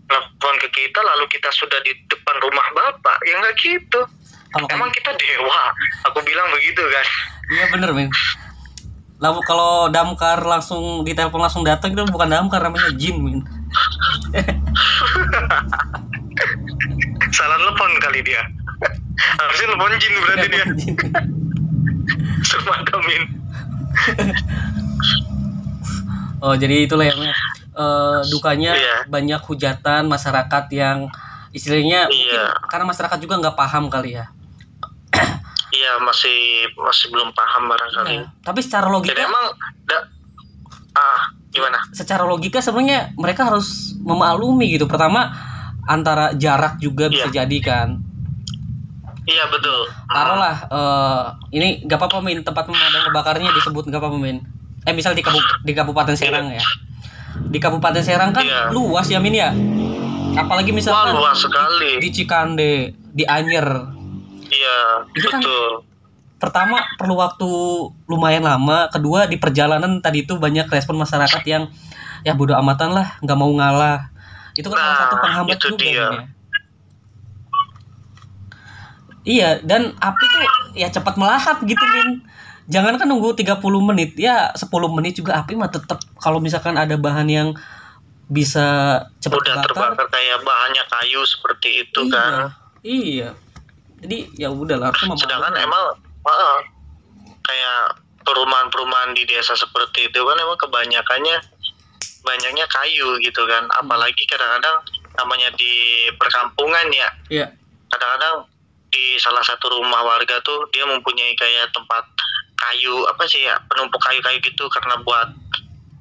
[0.08, 3.20] nelfon ke kita lalu kita sudah di depan rumah bapak.
[3.28, 4.02] Ya enggak gitu.
[4.50, 5.62] Kalau emang kita dewa.
[6.10, 7.08] Aku bilang begitu kan.
[7.52, 8.08] Iya bener men.
[9.20, 13.44] Lalu kalau damkar langsung ditelepon langsung datang itu bukan damkar namanya jin men.
[17.36, 18.40] salah telepon kali dia.
[19.20, 20.64] Harusnya telepon jin berarti dia.
[20.80, 20.96] Jin.
[22.44, 23.24] sermadamin
[26.40, 27.20] Oh jadi itulah yang
[27.70, 28.96] eh, dukanya Iya.
[29.08, 31.08] banyak hujatan masyarakat yang
[31.50, 32.46] istilahnya mungkin Iya.
[32.68, 34.26] karena masyarakat juga nggak paham kali ya.
[35.72, 36.38] iya masih
[36.76, 39.46] masih belum paham barangkali Nah, tapi secara logika, emang
[39.86, 39.98] da,
[40.94, 44.86] ah gimana secara logika sebenarnya mereka harus memaklumi gitu.
[44.86, 45.34] Pertama
[45.86, 47.98] antara jarak juga bisa jadi kan.
[49.26, 54.42] iya betul Taruhlah eh, ini gak apa-apa min tempat pemadam kebakarannya disebut gak apa-apa min.
[54.90, 56.64] Eh misal di, Kabup- di Kabupaten Serang ya.
[57.46, 58.74] Di Kabupaten Serang kan Iya.
[58.74, 59.54] luas ya min ya.
[60.34, 62.74] Apalagi wah misalkan luas sekali di Cikande,
[63.14, 63.70] di Anyer.
[64.50, 65.86] iya Itu kan- betul
[66.40, 67.50] Pertama perlu waktu
[68.08, 71.68] lumayan lama, kedua di perjalanan tadi itu banyak respon masyarakat yang
[72.24, 74.08] ya bodo amatan lah, nggak mau ngalah.
[74.56, 75.94] Itu kan salah Nah, satu penghambat itu juga dia.
[75.94, 76.10] Ya.
[79.28, 80.42] Iya, dan api tuh
[80.74, 82.24] ya cepat melahap gitu, Min.
[82.70, 86.94] Jangan kan nunggu 30 menit, ya 10 menit juga api mah tetap kalau misalkan ada
[86.96, 87.50] bahan yang
[88.26, 88.66] bisa
[89.18, 89.98] cepat udah terbakar.
[89.98, 92.32] terbakar kayak bahannya kayu seperti itu iya, kan
[92.80, 93.30] Iya.
[94.00, 95.66] Jadi ya udah lah, harusnya sedangkan memaklumi.
[95.66, 95.86] emang
[96.24, 96.60] ah,
[97.42, 97.80] kayak
[98.22, 101.36] perumahan-perumahan di desa seperti itu kan emang kebanyakannya
[102.22, 103.80] banyaknya kayu gitu kan Hmm.
[103.82, 104.78] apalagi kadang-kadang
[105.18, 105.74] namanya di
[106.14, 107.48] perkampungan ya Iya.
[107.90, 108.46] kadang-kadang
[108.88, 112.06] di salah satu rumah warga tuh dia mempunyai kayak tempat
[112.60, 115.32] kayu apa sih ya penumpuk kayu-kayu gitu karena buat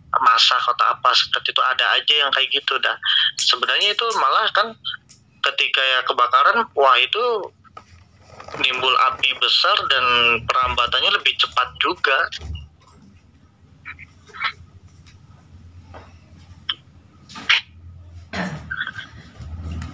[0.09, 2.97] masak atau apa seperti itu ada aja yang kayak gitu dah
[3.37, 4.73] sebenarnya itu malah kan
[5.45, 7.25] ketika ya kebakaran wah itu
[8.57, 10.05] nimbul api besar dan
[10.49, 12.19] perambatannya lebih cepat juga.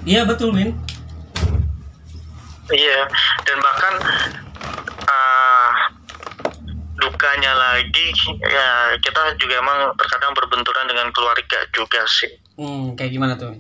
[0.04, 0.76] Iya betul Min.
[2.72, 3.00] Iya,
[3.44, 3.94] dan bahkan
[5.04, 5.70] uh,
[7.04, 8.08] dukanya lagi
[8.40, 12.32] ya kita juga emang terkadang berbenturan dengan keluarga juga sih.
[12.56, 13.52] Hmm, kayak gimana tuh?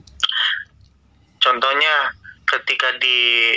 [1.38, 2.16] Contohnya
[2.48, 3.52] ketika di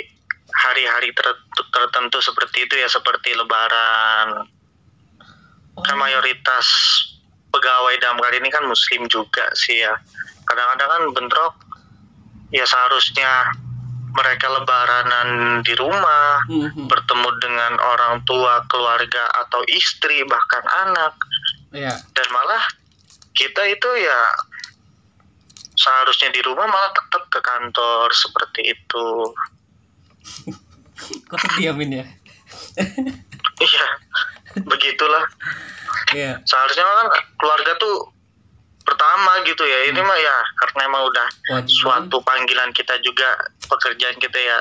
[0.52, 4.44] hari-hari tertentu, tertentu seperti itu ya seperti Lebaran,
[5.78, 5.84] Oh.
[5.86, 6.66] kan mayoritas
[7.54, 9.94] pegawai damkar ini kan Muslim juga sih ya.
[10.42, 11.54] Kadang-kadang kan bentrok,
[12.50, 13.54] ya seharusnya
[14.12, 16.88] mereka lebaranan di rumah, Mhm.
[16.88, 21.14] bertemu dengan orang tua, keluarga atau istri bahkan anak
[21.72, 21.92] Iya.
[22.16, 22.62] dan malah
[23.36, 24.20] kita itu ya
[25.78, 29.06] seharusnya di rumah malah tetap ke kantor seperti itu.
[31.30, 32.06] Kok sedih ya ya?
[33.58, 33.86] Iya,
[34.66, 35.24] begitulah.
[36.14, 36.42] Iya.
[36.42, 38.10] Seharusnya kan keluarga tuh
[38.88, 39.78] pertama gitu ya.
[39.86, 41.68] Ini mah ya karena emang udah Kewajiban.
[41.68, 43.28] suatu panggilan kita juga
[43.62, 44.56] pekerjaan kita ya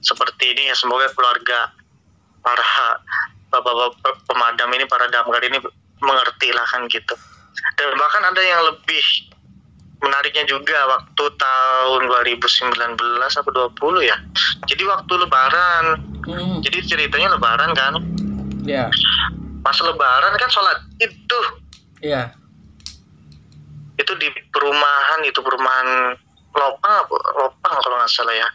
[0.00, 1.68] seperti ini ya semoga keluarga
[2.40, 2.64] para
[3.48, 5.58] bapak-bapak pemadam ini para damkar ini
[5.98, 7.14] mengerti lah kan gitu
[7.74, 9.02] dan bahkan ada yang lebih
[9.98, 12.70] menariknya juga waktu tahun 2019
[13.32, 14.16] atau 20 ya
[14.66, 15.84] jadi waktu lebaran
[16.22, 16.60] Mhm.
[16.60, 17.96] jadi ceritanya lebaran kan
[18.62, 18.92] Iya.
[19.60, 21.40] pas lebaran kan sholat itu
[21.98, 22.30] Iya.
[23.96, 26.12] Itu di perumahan itu perumahan
[26.56, 27.04] Lopang
[27.36, 28.48] Lopang kalau nggak salah ya.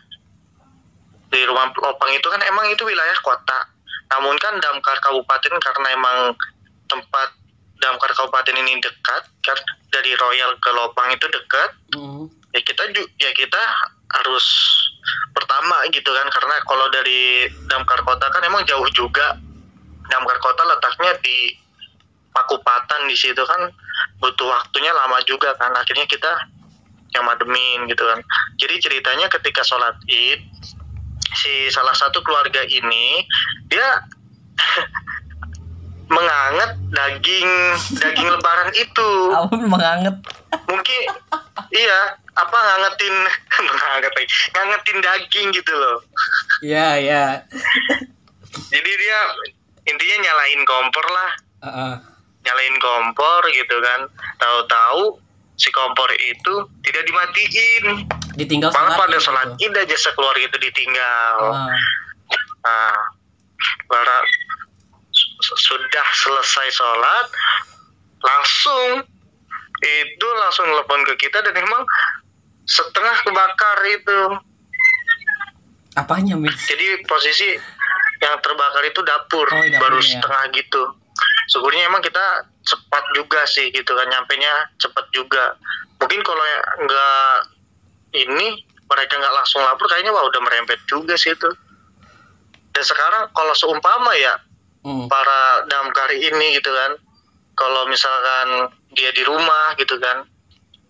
[1.32, 3.60] Di rumah Lopang itu kan emang itu wilayah kota.
[4.12, 6.18] Namun kan damkar kabupaten karena emang
[6.90, 7.30] tempat
[7.82, 9.58] damkar kabupaten ini dekat kan
[9.90, 12.30] dari Royal ke Lopang itu dekat Mhm.
[12.54, 12.84] ya kita
[13.18, 13.62] ya kita
[14.12, 14.46] harus
[15.32, 19.38] pertama gitu kan karena kalau dari damkar kota kan emang jauh juga.
[20.12, 21.56] Damkar kota letaknya di
[22.32, 23.68] Pakupatan di situ kan
[24.18, 26.32] butuh waktunya lama juga kan akhirnya kita
[27.12, 28.24] yang mademin gitu kan
[28.56, 30.40] jadi ceritanya ketika sholat id
[31.34, 33.28] si salah satu keluarga ini
[33.68, 34.00] dia
[36.12, 37.50] menganget daging
[37.96, 40.16] daging lebaran itu Apa menganget?
[40.68, 41.02] mungkin
[41.72, 42.00] iya
[42.32, 43.16] apa ngangetin
[43.80, 45.98] nganget lagi ngangetin daging gitu loh
[46.62, 47.26] Iya, iya.
[48.70, 49.20] jadi dia
[49.84, 51.30] intinya nyalain kompor lah
[51.62, 51.94] Heeh.
[52.42, 54.02] Nyalain kompor gitu kan
[54.36, 55.18] tahu-tahu
[55.54, 57.86] si kompor itu tidak dimatiin
[58.34, 59.70] Ditinggal malah pada sholat gitu.
[59.70, 61.70] id aja sekeluarga itu ditinggal Ah.
[62.62, 62.96] nah
[63.84, 64.18] para
[65.12, 67.26] su- sudah selesai sholat
[68.20, 69.06] langsung
[69.82, 71.84] itu langsung telepon ke kita dan emang
[72.64, 74.20] setengah kebakar itu
[75.92, 76.48] Apanya, Min?
[76.56, 77.52] jadi posisi
[78.18, 80.08] yang terbakar itu dapur Oh, baru ya.
[80.08, 80.82] setengah gitu
[81.52, 85.60] syukurnya emang kita cepat juga sih gitu kan nyampe nya cepat juga
[86.00, 86.44] mungkin kalau
[86.80, 87.36] nggak
[88.16, 91.52] ini mereka nggak langsung lapor kayaknya wah udah merembet juga sih itu
[92.72, 94.36] dan sekarang kalau seumpama ya
[94.82, 95.06] Hmm.
[95.06, 96.98] para damkar ini gitu kan
[97.54, 100.26] kalau misalkan dia di rumah gitu kan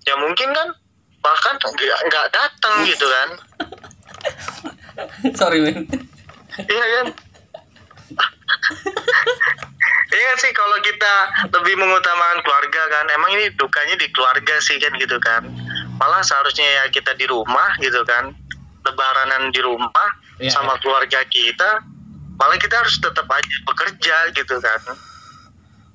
[0.07, 0.71] ya mungkin kan
[1.19, 1.59] bahkan
[2.07, 3.29] nggak datang gitu kan
[5.39, 5.87] Sorry, Min.
[6.55, 7.05] Iya kan?
[10.11, 11.13] Iya sih kalau kita
[11.55, 15.47] lebih mengutamakan keluarga kan, emang ini dukanya di keluarga sih kan gitu kan.
[15.95, 18.35] Malah seharusnya ya kita di rumah gitu kan,
[18.83, 20.81] lebaranan di rumah Iya, sama iya.
[20.81, 21.69] keluarga kita,
[22.41, 24.81] malah kita harus tetap aja bekerja gitu kan.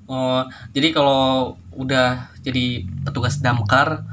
[0.07, 0.41] Oh,
[0.71, 4.07] jadi kalau udah jadi petugas damkar,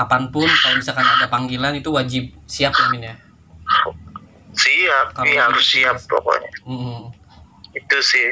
[0.00, 3.16] kapan pun kalau misalkan ada panggilan itu wajib siap ya, Min ya?
[4.56, 6.50] Siap, iya harus siap pokoknya.
[6.64, 7.19] Mm.
[7.72, 8.28] Itu sih.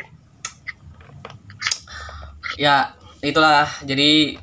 [2.56, 3.70] Ya, itulah.
[3.82, 4.38] Jadi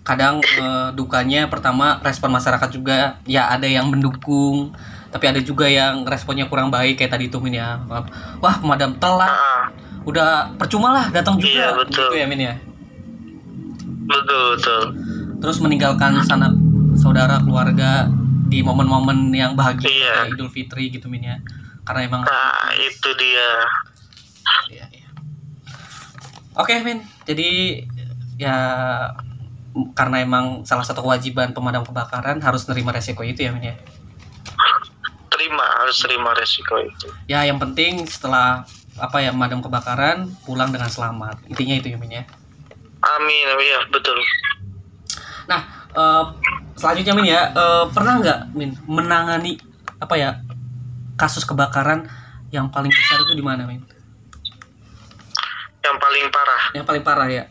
[0.00, 4.72] kadang eh, dukanya pertama respon masyarakat juga ya ada yang mendukung,
[5.12, 7.76] tapi ada juga yang responnya kurang baik kayak tadi tuh Min ya.
[8.40, 9.68] Wah, pemadam telat, Ah,
[10.02, 12.08] udah percuma lah datang juga Iya, betul.
[12.08, 12.54] gitu ya Min ya.
[14.10, 14.82] betul betul.
[15.38, 16.50] Terus meninggalkan sanak
[16.98, 18.10] saudara keluarga
[18.50, 20.12] di momen-momen yang bahagia Iya.
[20.26, 21.36] kayak Idul Fitri gitu Min ya.
[21.86, 23.50] Karena emang Nah itu dia.
[24.70, 25.08] Iya, iya.
[26.58, 27.02] Oke, Min.
[27.26, 27.82] Jadi
[28.40, 28.56] ya
[29.94, 33.76] karena emang salah satu kewajiban pemadam kebakaran harus nerima resiko itu ya, Min ya.
[35.30, 37.08] Terima harus terima resiko itu.
[37.30, 38.66] Ya, yang penting setelah
[38.98, 41.40] apa ya pemadam kebakaran pulang dengan selamat.
[41.46, 42.24] Intinya itu ya, Min ya.
[43.00, 44.18] Amin, ya betul.
[45.48, 45.60] Nah,
[45.96, 46.24] eh,
[46.76, 49.56] selanjutnya Min ya, eh, pernah nggak Min menangani
[50.00, 50.30] apa ya
[51.20, 52.08] kasus kebakaran
[52.50, 53.84] yang paling besar itu di mana, Min?
[55.80, 56.62] Yang paling parah.
[56.76, 57.44] Yang paling parah ya?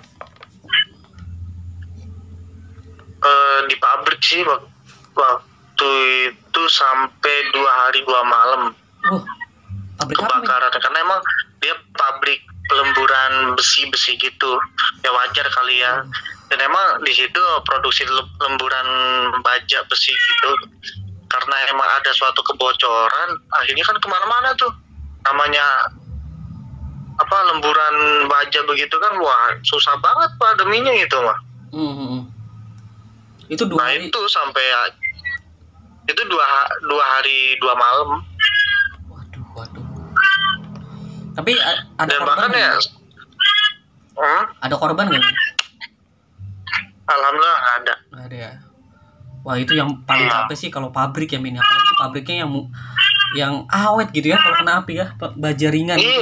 [3.20, 4.72] eh, di pabrik sih wak-
[5.16, 5.92] waktu
[6.32, 8.62] itu sampai dua hari dua malam.
[9.12, 9.22] Oh,
[10.00, 10.72] pabrik apa, kebakaran.
[10.80, 11.20] Karena emang
[11.60, 12.40] dia pabrik
[12.70, 14.52] lemburan besi-besi gitu.
[15.04, 16.06] Ya wajar kali ya.
[16.50, 18.88] Dan emang di situ produksi le- lemburan
[19.44, 20.52] baja besi gitu.
[21.30, 24.72] Karena emang ada suatu kebocoran akhirnya kan ke mana-mana tuh.
[25.28, 25.66] Namanya
[27.30, 31.38] apa lemburan baja begitu kan wah susah banget padaminya gitu mah
[31.70, 32.24] Hmm, hmm, hmm.
[33.48, 34.10] Itu dua nah hari.
[34.10, 34.66] itu sampai
[36.04, 36.48] itu dua
[36.82, 38.26] dua hari dua malam
[39.06, 39.86] Waduh, waduh.
[41.38, 42.74] Tapi ada dan korban bahkan ya
[44.18, 45.22] hmm, Ada korban nggak?
[47.06, 48.52] Alhamdulillah nggak ada Nggak ada ya.
[49.40, 50.34] Wah itu yang paling Iya.
[50.44, 51.54] capek sih kalau pabrik ya Min.
[51.54, 52.52] Apalagi pabriknya yang
[53.38, 56.18] yang awet gitu ya kalau kena api ya, baja ringan gitu.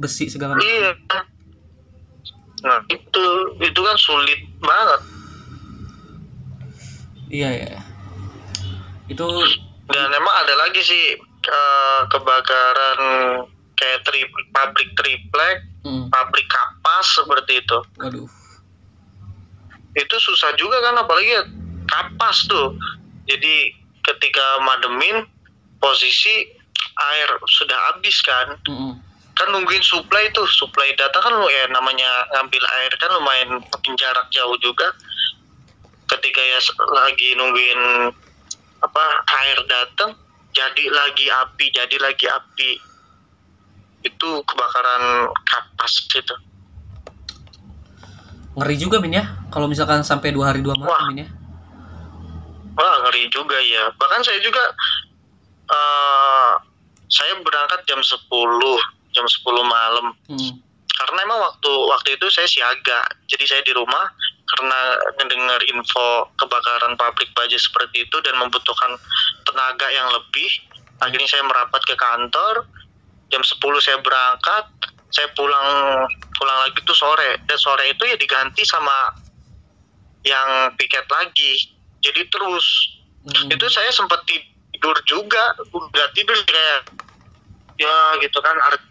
[0.00, 0.64] Besi segala macam.
[0.64, 0.92] Iya.
[2.64, 3.24] Nah itu
[3.60, 5.00] itu kan sulit banget
[7.30, 7.78] Iya ya.
[9.06, 9.26] Itu
[9.90, 11.04] dan emang ada lagi sih
[11.46, 12.98] eh, kebakaran
[13.78, 17.78] kayak tri, pabrik triplek, hmm, pabrik kapas seperti itu.
[17.96, 18.28] waduh.
[19.94, 21.42] Itu susah juga kan apalagi ya
[21.86, 22.74] kapas tuh.
[23.30, 25.22] Jadi ketika mademin
[25.78, 26.50] posisi
[27.14, 28.58] air sudah habis kan.
[28.66, 28.98] Mm-mm.
[29.36, 33.50] Kan nungguin supply tuh supply data kan lu ya namanya ngambil air kan lumayan
[33.96, 34.90] jarak jauh juga
[36.10, 36.58] ketika ya
[36.92, 38.12] lagi nungguin
[38.80, 39.04] apa
[39.46, 40.16] air datang
[40.50, 42.70] jadi lagi api jadi lagi api
[44.04, 46.36] itu kebakaran kapas gitu
[48.50, 49.24] Ngeri juga Min ya.
[49.54, 51.06] Kalau misalkan sampai dua hari dua malam Wah.
[51.06, 51.28] Min ya.
[52.80, 54.62] wah ngeri juga ya bahkan saya juga
[55.68, 56.52] eh
[57.10, 58.16] saya berangkat jam 10
[59.12, 60.06] jam 10 malam.
[60.26, 60.54] Hmm.
[60.90, 63.00] karena emang waktu waktu itu saya siaga.
[63.24, 64.04] Jadi saya di rumah
[64.44, 64.78] karena
[65.16, 69.00] mendengar info kebakaran pabrik baja seperti itu dan membutuhkan
[69.48, 70.50] tenaga yang lebih
[71.00, 72.68] akhirnya saya merapat ke kantor.
[73.32, 74.64] Jam 10 saya berangkat
[75.08, 75.68] saya pulang
[76.36, 77.40] pulang lagi tuh sore.
[77.48, 79.16] Dan sore itu ya diganti sama
[80.22, 81.52] yang piket lagi.
[82.04, 82.66] Jadi terus
[83.20, 83.48] Hmm.
[83.48, 85.56] itu saya sempat tidur juga.
[85.70, 86.92] Udah tidur kayak
[87.76, 88.88] ya gitu kan ar-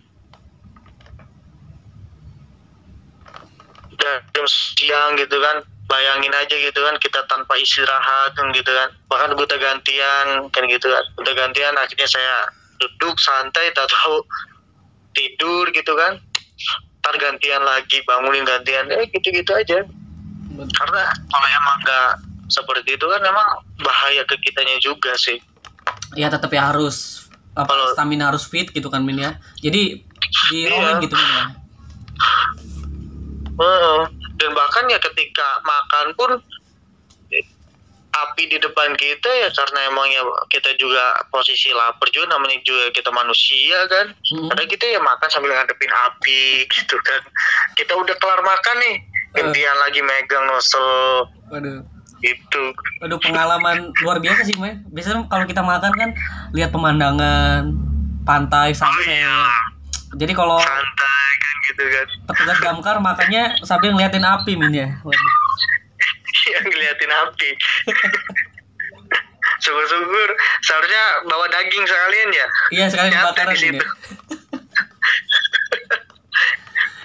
[3.88, 8.89] udah jam siang gitu kan bayangin aja gitu kan kita tanpa istirahat kan gitu kan.
[9.07, 11.03] Bahkan udah gantian kan gitu kan.
[11.17, 12.35] Udah gantian akhirnya saya
[12.77, 14.21] duduk santai tak tahu
[15.11, 16.21] tidur gitu kan.
[17.01, 18.87] Ntar gantian lagi bangunin gantian.
[18.89, 19.81] Eh gitu-gitu aja.
[20.59, 22.09] Karena kalau emang nggak
[22.49, 23.47] seperti itu kan memang
[23.79, 25.39] bahaya ke kitanya juga sih.
[26.13, 29.31] Ya tetap ya harus apa Kalau- stamina harus fit gitu kan Min ya.
[29.57, 30.05] Jadi
[30.49, 31.01] di Iya.
[31.01, 31.45] gitu Min ya.
[33.59, 33.99] Heeh.
[34.39, 36.31] dan bahkan ya ketika makan pun
[38.09, 40.19] api di depan kita ya karena emang ya
[40.49, 44.49] kita juga posisi lapar juga namanya juga kita manusia kan Hmm.
[44.49, 47.21] karena kita ya makan sambil ngadepin api gitu kan
[47.75, 48.95] kita udah kelar makan nih
[49.31, 51.85] gantian lagi megang nozzle Waduh.
[52.19, 52.63] gitu
[52.99, 54.83] Waduh pengalaman luar biasa sih men.
[54.89, 56.09] Biasanya kalau kita makan kan
[56.51, 57.71] lihat pemandangan
[58.25, 59.23] pantai sunset.
[60.11, 60.98] Jadi kalau santai kan
[61.79, 64.87] gitu kan petugas damkar makannya sambil ngeliatin api min ya.
[64.99, 65.35] Waduh.
[66.51, 67.49] yang ngeliatin api
[69.63, 70.29] syukur-syukur
[70.63, 73.63] seharusnya bawa daging sekalian ya Iya sekali Nyata kebakaran di ya.
[73.63, 73.85] situ.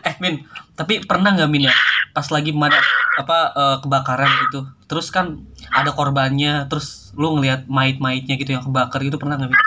[0.08, 0.34] eh min,
[0.76, 1.74] tapi pernah nggak min ya
[2.14, 2.78] pas lagi mana
[3.18, 4.60] apa eh, kebakaran gitu.
[4.86, 5.42] Terus kan
[5.74, 9.58] ada korbannya, terus lu ngelihat mayit-mayitnya gitu yang kebakar gitu pernah nggak min?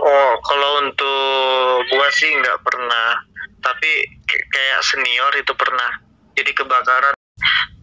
[0.00, 3.29] Oh, kalau untuk gua sih nggak pernah.
[3.60, 3.90] Tapi
[4.26, 6.00] kayak senior itu pernah.
[6.36, 7.14] Jadi kebakaran.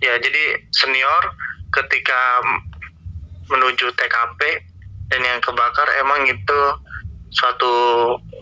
[0.02, 1.24] Ya, jadi senior
[1.74, 2.42] ketika
[3.50, 4.42] menuju TKP
[5.08, 6.60] dan yang kebakar emang itu
[7.32, 7.74] suatu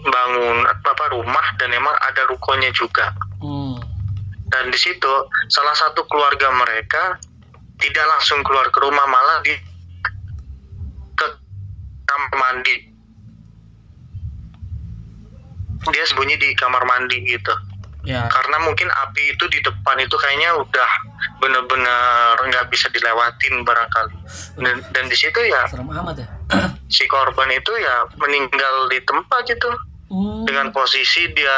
[0.06, 3.14] bangun apa rumah dan emang ada rukonya juga.
[3.42, 3.78] Hmm.
[4.50, 5.14] Dan di situ
[5.50, 7.18] salah satu keluarga mereka
[7.82, 9.54] tidak langsung keluar ke rumah malah di
[11.18, 11.28] ke
[12.06, 12.95] kamar mandi.
[15.94, 17.54] Dia sembunyi di kamar mandi gitu.
[18.06, 18.30] Ya.
[18.30, 20.90] Karena mungkin api itu di depan itu kayaknya udah
[21.42, 24.16] bener-bener nggak bisa dilewatin barangkali.
[24.62, 26.28] Dan, dan di situ ya amat ya.
[26.96, 29.70] si korban itu ya meninggal di tempat gitu
[30.06, 30.46] Hmm.
[30.46, 31.58] dengan posisi dia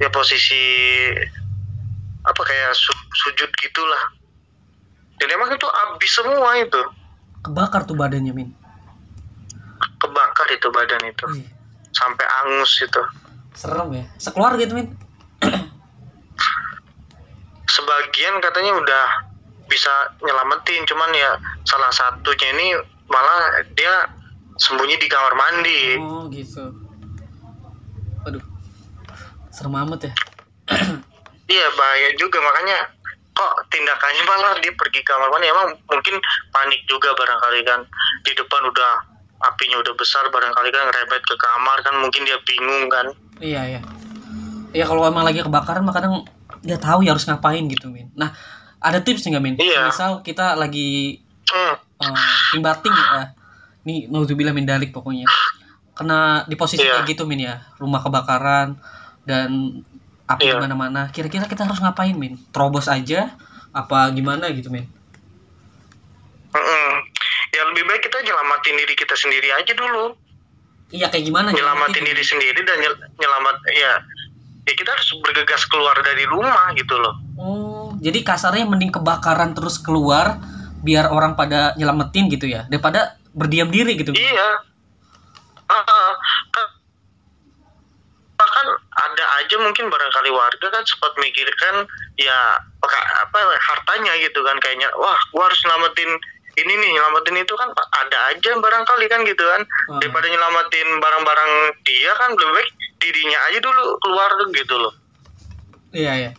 [0.00, 0.64] ya posisi
[2.24, 4.04] apa kayak su- sujud gitulah
[5.20, 6.82] dan emang itu habis semua itu
[7.38, 8.48] Kebakar tuh badannya min.
[10.00, 11.46] Keba kebakar itu badan itu Wih,
[11.98, 13.02] sampai angus itu
[13.58, 14.04] serem ya.
[14.22, 14.94] Sekeluarga gitu min.
[17.68, 19.06] Sebagian katanya udah
[19.68, 19.92] bisa
[20.24, 21.36] nyelamatin cuman ya
[21.66, 22.66] salah satunya ini
[23.10, 24.08] malah dia
[24.56, 25.98] sembunyi di kamar mandi.
[25.98, 26.70] Oh gitu.
[28.30, 28.42] Aduh.
[29.50, 30.12] Serem amat ya.
[31.48, 32.38] Iya bahaya juga.
[32.44, 32.78] Makanya
[33.32, 35.50] kok tindakannya malah dia pergi ke kamar mandi.
[35.50, 36.16] Emang mungkin
[36.54, 37.80] panik juga barangkali kan.
[38.22, 42.90] Di depan udah apinya udah besar barangkali kan ngerebet ke kamar kan mungkin dia bingung
[42.90, 43.06] kan
[43.38, 43.80] iya iya
[44.74, 46.26] ya kalau emang lagi kebakaran mah kadang
[46.60, 48.34] nggak tahu ya harus ngapain gitu min nah
[48.82, 49.88] ada tips nggak min Iya.
[49.90, 51.74] misal kita lagi hmm.
[52.02, 53.32] uh, tim bating ya
[53.86, 55.24] ini naudzubillah min dalik pokoknya
[55.94, 57.02] kena di posisi Iya.
[57.02, 58.74] kayak gitu min ya rumah kebakaran
[59.22, 59.82] dan
[60.26, 60.58] api Iya.
[60.58, 63.38] di mana-mana kira-kira kita harus ngapain min terobos aja
[63.70, 64.84] apa gimana gitu min
[66.48, 67.07] Mm-mm.
[67.54, 70.14] Ya lebih baik kita nyelamatin diri kita sendiri aja dulu.
[70.88, 71.52] Iya kayak gimana?
[71.52, 73.92] Nyelamatin diri sendiri dan nyel- nyelamat ya.
[74.68, 77.14] Ya kita harus bergegas keluar dari rumah gitu loh.
[77.40, 80.38] Oh jadi kasarnya mending kebakaran terus keluar
[80.86, 84.14] biar orang pada nyelamatin gitu ya daripada berdiam diri gitu.
[84.14, 84.48] Iya.
[85.68, 86.14] Ah.
[86.54, 86.74] Kan-
[88.38, 91.82] bahkan ada aja mungkin barangkali warga kan sempat mikirkan
[92.14, 92.38] ya
[92.78, 93.38] apa
[93.74, 94.88] hartanya gitu kan kayaknya.
[94.94, 96.10] Wah gua harus nyelamatin
[96.58, 99.98] ini nih nyelamatin itu kan ada aja barangkali kan gitu kan Ah.
[99.98, 101.50] daripada nyelamatin barang-barang
[101.82, 104.94] dia kan lebih baik dirinya aja dulu keluar gitu loh
[105.88, 106.30] Iya ya.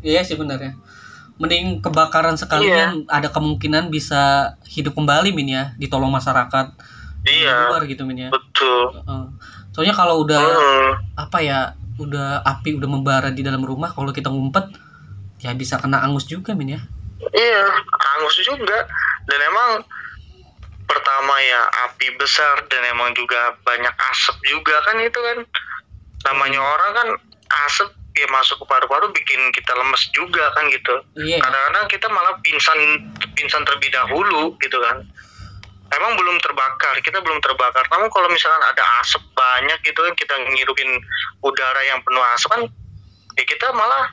[0.00, 0.72] Iya sih benar ya.
[1.34, 6.70] Mending kebakaran sekalian ada kemungkinan bisa hidup kembali min ya, ditolong masyarakat.
[7.22, 8.30] Iya luar gitu min ya.
[8.30, 9.24] betul Heeh.
[9.70, 10.90] Soalnya kalau udah Hmm.
[11.16, 14.70] apa ya, udah api udah membara di dalam rumah kalau kita ngumpet
[15.38, 16.80] ya bisa kena angus juga min ya.
[17.24, 17.62] Iya,
[18.14, 18.86] angus juga.
[19.28, 19.70] Dan emang
[20.86, 25.38] pertama ya api besar dan emang juga banyak asap juga kan itu kan.
[26.30, 27.08] Namanya orang kan
[27.66, 30.94] asap ya masuk ke paru-paru bikin kita lemes juga kan gitu.
[31.16, 31.40] Iya.
[31.40, 32.78] Kadang-kadang kita malah pingsan
[33.32, 35.00] pingsan terlebih dahulu gitu kan.
[35.92, 37.84] Emang belum terbakar, kita belum terbakar.
[37.92, 40.88] Namun kalau misalkan ada asap banyak gitu kan, kita ngirupin
[41.44, 42.62] udara yang penuh asap kan,
[43.36, 44.08] ya kita malah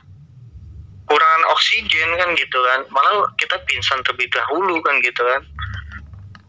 [1.10, 2.86] kurangan oksigen kan gitu kan.
[2.94, 5.42] Malah kita pingsan terlebih dahulu kan gitu kan.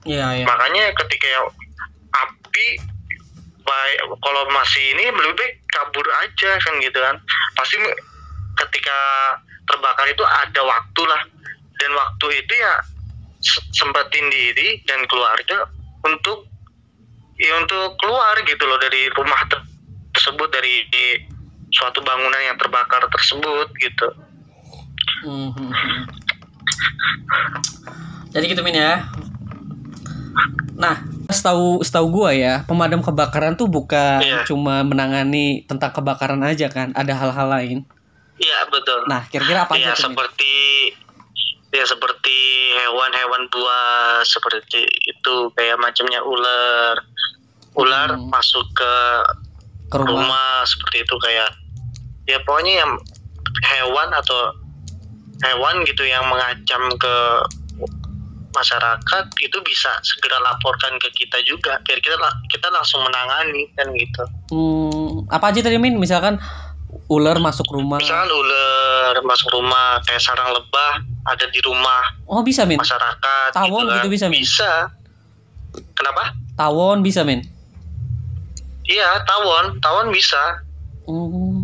[0.05, 0.45] Iya iya.
[0.45, 1.41] Makanya ketika ya
[2.13, 2.67] api
[3.61, 7.17] baik kalau masih ini lebih baik kabur aja kan gitu kan.
[7.57, 7.81] Pasti
[8.61, 8.99] ketika
[9.65, 11.21] terbakar itu ada waktu lah
[11.81, 12.73] dan waktu itu ya
[13.41, 15.65] se- sempetin diri dan keluarga
[16.05, 16.45] untuk
[17.41, 19.65] ya untuk keluar gitu loh dari rumah ter-
[20.13, 21.05] tersebut dari di
[21.71, 24.13] suatu bangunan yang terbakar tersebut gitu.
[25.21, 25.69] Mhm.
[28.31, 29.05] Jadi gitu min ya.
[30.73, 30.97] Nah,
[31.27, 34.41] setahu setahu gua ya, pemadam kebakaran tuh bukan Iya.
[34.43, 37.77] cuma menangani tentang kebakaran aja kan, ada hal-hal lain.
[38.35, 39.05] Iya betul.
[39.05, 40.89] Nah, kira-kira apa ya aja seperti
[41.69, 42.37] ya seperti
[42.73, 46.95] hewan-hewan buas seperti itu kayak macamnya ular
[47.71, 48.27] ular Hmm.
[48.27, 48.93] masuk ke
[49.87, 50.27] Ke rumah.
[50.27, 51.47] rumah seperti itu kayak
[52.25, 52.91] ya pokoknya yang
[53.69, 54.51] hewan atau
[55.43, 57.15] hewan gitu yang mengancam ke
[58.51, 62.15] masyarakat itu bisa segera laporkan ke kita juga biar kita
[62.45, 65.95] kita langsung menangani kan gitu Hmm, apa aja tadi Min?
[65.95, 66.35] Misalkan
[67.07, 67.95] ular masuk rumah.
[67.97, 72.75] misalkan ular masuk rumah kayak sarang lebah ada di rumah Oh, bisa Min.
[72.75, 73.95] masyarakat Tawon kan.
[73.97, 74.41] gitu bisa, Min?
[74.41, 74.91] bisa
[75.93, 77.39] kenapa Tawon bisa Min.
[78.83, 80.59] iya tawon tawon bisa
[81.01, 81.63] Hmm.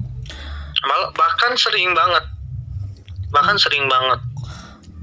[0.79, 2.23] Mal- bahkan sering banget
[3.37, 4.19] bahkan sering banget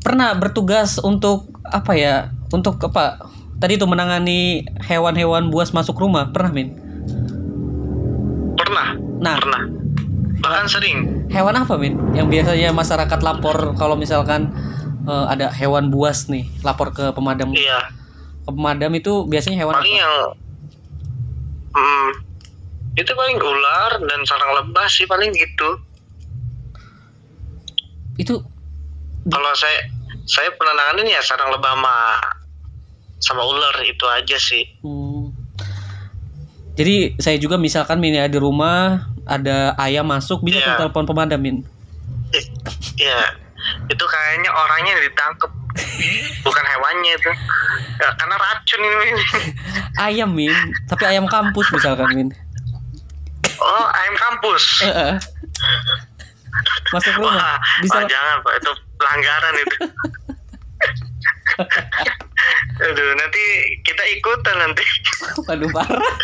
[0.04, 2.28] Pernah bertugas untuk apa ya?
[2.52, 3.24] Untuk apa?
[3.56, 6.76] Tadi tuh menangani hewan-hewan buas masuk rumah, pernah Min?
[8.54, 9.64] pernah Nah, pernah
[10.44, 11.96] bahkan sering hewan apa Min?
[12.12, 14.52] Yang biasanya masyarakat lapor kalau misalkan
[15.08, 17.56] eh, ada hewan buas nih, lapor ke pemadam.
[17.56, 17.88] iya
[18.44, 20.04] Ke pemadam itu biasanya hewan paling apa?
[20.04, 20.14] yang
[21.72, 22.08] hmm,
[23.00, 25.80] itu paling ular dan sarang lebah sih paling gitu
[28.16, 28.44] Itu
[29.26, 29.88] kalau saya
[30.24, 31.96] saya pernah nanganin ya sarang lebah sama
[33.20, 35.32] sama ular itu aja sih Hmm.
[36.74, 40.66] Jadi saya juga misalkan Min ya di rumah ada ayam masuk bisa Iya.
[40.74, 41.62] tuh telepon pemadam Min.
[42.34, 42.44] Eh,
[42.98, 43.20] ya
[43.86, 45.50] itu kayaknya orangnya yang ditangkep
[46.42, 47.30] bukan hewannya itu
[47.96, 49.08] ya, karena racun ini
[50.10, 50.52] Ayam Min,
[50.84, 52.28] tapi ayam kampus misalkan Min.
[53.56, 55.14] oh ayam kampus Heeh.
[56.92, 57.34] Masuk rumah.
[57.38, 58.52] Wah, bisa wah, jangan pak.
[58.60, 58.70] Itu
[59.00, 59.76] pelanggaran itu.
[62.84, 63.42] Aduh, nanti
[63.86, 64.84] kita ikutan nanti.
[65.48, 66.14] Waduh parah.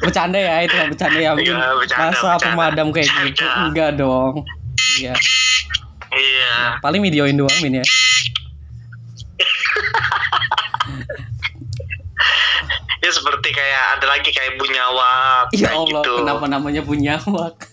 [0.00, 1.54] bercanda ya itu bercanda ya mungkin.
[1.54, 2.44] Iya, bercanda, masa bercanda.
[2.56, 3.44] pemadam kayak gitu?
[3.44, 4.48] Enggak dong.
[4.98, 5.14] Iya.
[6.10, 6.82] Iya.
[6.82, 7.86] paling videoin doang min ya
[13.10, 16.12] Ya seperti kayak ada lagi kayak bunyawak ya kayak Allah gitu.
[16.22, 17.58] kenapa namanya punya wak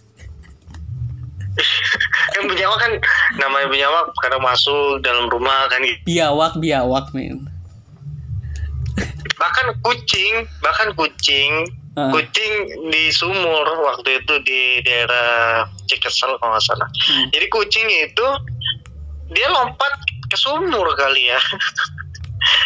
[2.34, 2.92] Kan bunyawak kan
[3.38, 6.02] namanya bunyawak kadang masuk dalam rumah kan gitu.
[6.10, 7.46] biawak biawak min
[9.38, 12.10] Bahkan kucing, bahkan kucing, Ah.
[12.10, 12.52] kucing
[12.90, 16.90] di sumur waktu itu di daerah Cikesel kalau nggak salah.
[16.90, 17.30] Hmm.
[17.30, 18.28] Jadi kucing itu
[19.30, 19.94] dia lompat
[20.26, 21.38] ke sumur kali ya.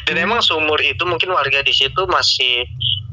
[0.03, 0.25] Dan Hmm.
[0.27, 2.65] emang sumur itu mungkin warga di situ masih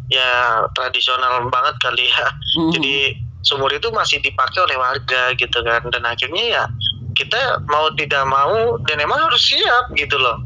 [0.09, 0.29] ya
[0.73, 2.27] tradisional banget kali ya.
[2.57, 2.73] Hmm.
[2.73, 2.95] Jadi
[3.41, 5.85] sumur itu masih dipakai oleh warga gitu kan.
[5.89, 6.65] Dan akhirnya ya
[7.13, 10.39] kita mau tidak mau dan emang harus siap gitu loh.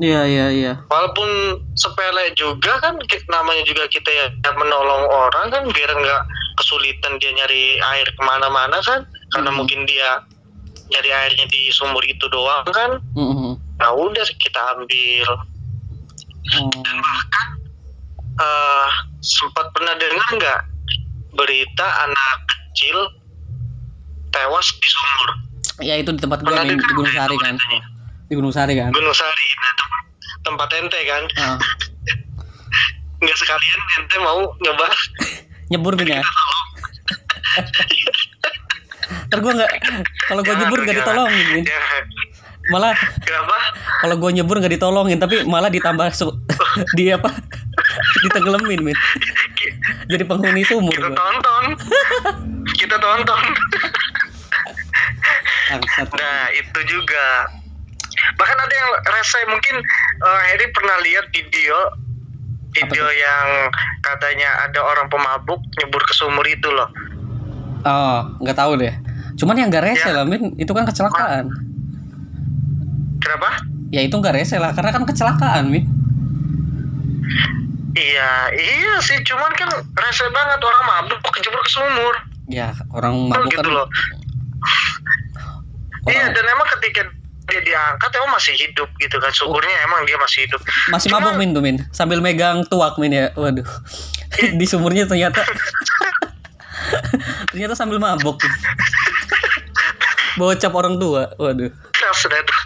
[0.00, 1.28] iya iya iya Walaupun
[1.76, 2.96] sepele juga kan
[3.28, 6.22] namanya juga kita ya menolong orang kan biar nggak
[6.56, 9.04] kesulitan dia nyari air ke mana-mana kan.
[9.28, 9.58] Karena Hmm.
[9.60, 10.24] mungkin dia
[10.88, 13.00] nyari airnya di sumur itu doang kan.
[13.12, 13.52] Mhm.
[13.80, 15.28] Nah udah kita ambil.
[16.52, 16.68] Oh.
[18.34, 18.88] eh
[19.20, 20.60] sempat pernah dengar nggak
[21.32, 22.98] berita anak kecil
[24.28, 25.28] tewas di sumur
[25.80, 27.82] ya itu di tempat gue di Gunung Sari kan beritanya?
[28.26, 30.06] di Gunung Sari kan Gunung Sari nah, tem-
[30.42, 31.56] tempat ente kan Ah.
[33.22, 34.88] nggak sekalian ente mau nyoba
[35.68, 36.22] nyebur min ya
[39.28, 39.70] ntar gue nggak
[40.26, 40.96] kalau gue nyebur jangan.
[40.96, 42.04] ditolongin Jangan.
[42.72, 43.56] Malah kenapa?
[44.00, 46.40] kalau gue nyebur nggak ditolongin tapi malah ditambah su-
[46.96, 47.28] di apa?
[48.22, 48.96] Ditenggelamin min
[50.08, 51.16] jadi penghuni sumur kita gua.
[51.16, 51.64] tonton.
[52.78, 53.42] Kita tonton.
[56.12, 57.26] Nah itu juga.
[58.32, 59.76] Bahkan ada yang rese mungkin
[60.18, 61.76] eh, Harry pernah lihat video
[62.72, 63.68] video yang
[64.00, 66.88] katanya ada orang pemabuk nyebur ke sumur itu loh.
[67.82, 68.94] Oh nggak tahu deh.
[69.34, 70.14] Cuman yang nggak rese Ya.
[70.14, 71.50] lah min itu kan kecelakaan
[73.22, 75.86] kenapa ya itu nggak rese lah karena kan kecelakaan min
[77.92, 82.14] Iya, iya sih, cuman kan rese banget orang mabuk kejebur ke sumur.
[82.48, 83.86] ya orang Kan mabuk gitu kan loh.
[86.02, 87.02] Iya, orang dan emang ketika
[87.44, 89.28] dia diangkat emang masih hidup gitu kan.
[89.30, 90.64] Syukurnya emang dia masih hidup.
[90.88, 93.64] masih Cuma- mabuk min tuh min sambil megang tuak min ya waduh
[94.58, 95.44] di sumurnya ternyata
[97.52, 98.40] ternyata sambil mabuk
[100.34, 102.60] bocap orang tua waduh Keras dah tuh.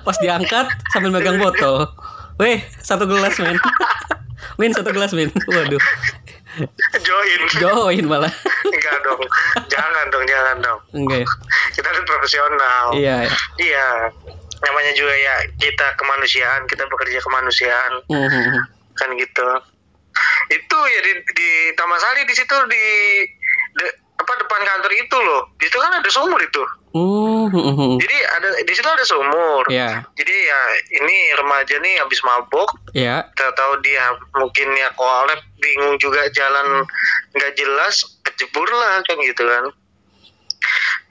[0.00, 1.86] Pas diangkat sambil megang botol
[2.36, 3.56] weh satu gelas min
[4.60, 5.82] min satu gelas min waduh
[7.00, 7.40] Join.
[7.54, 8.28] join malah
[8.62, 9.24] Enggak dong.
[9.66, 10.80] Jangan dong, jangan dong.
[10.92, 11.28] enggak ya
[11.72, 12.84] Kita kan profesional.
[12.92, 13.32] iya ya.
[13.56, 13.88] Iya.
[14.60, 18.68] Namanya juga ya kita kemanusiaan, kita bekerja kemanusiaan Mhm.
[18.92, 19.48] kan gitu.
[20.52, 22.84] Itu ya di, di Taman Sari di situ di
[24.22, 25.42] apa depan kantor itu loh.
[25.58, 26.62] Di situ kan ada sumur itu.
[26.92, 27.98] Mhm.
[27.98, 29.64] Jadi ada di situ ada sumur.
[29.72, 30.60] ya Jadi ya
[31.02, 32.68] ini remaja nih habis mabuk,
[33.34, 36.84] kita tahu dia mungkin ya kolab bingung juga jalan
[37.32, 39.64] nggak jelas, kejebur lah kan gitu kan.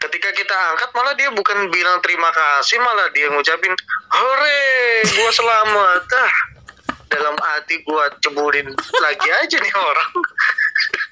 [0.02, 3.74] Ketika kita angkat malah dia bukan bilang terima kasih, malah dia ngucapin
[4.10, 4.66] hore,
[5.14, 6.04] gua selamat.
[6.18, 6.34] Ah,
[7.12, 10.12] dalam hati gua ceburin lagi aja nih orang.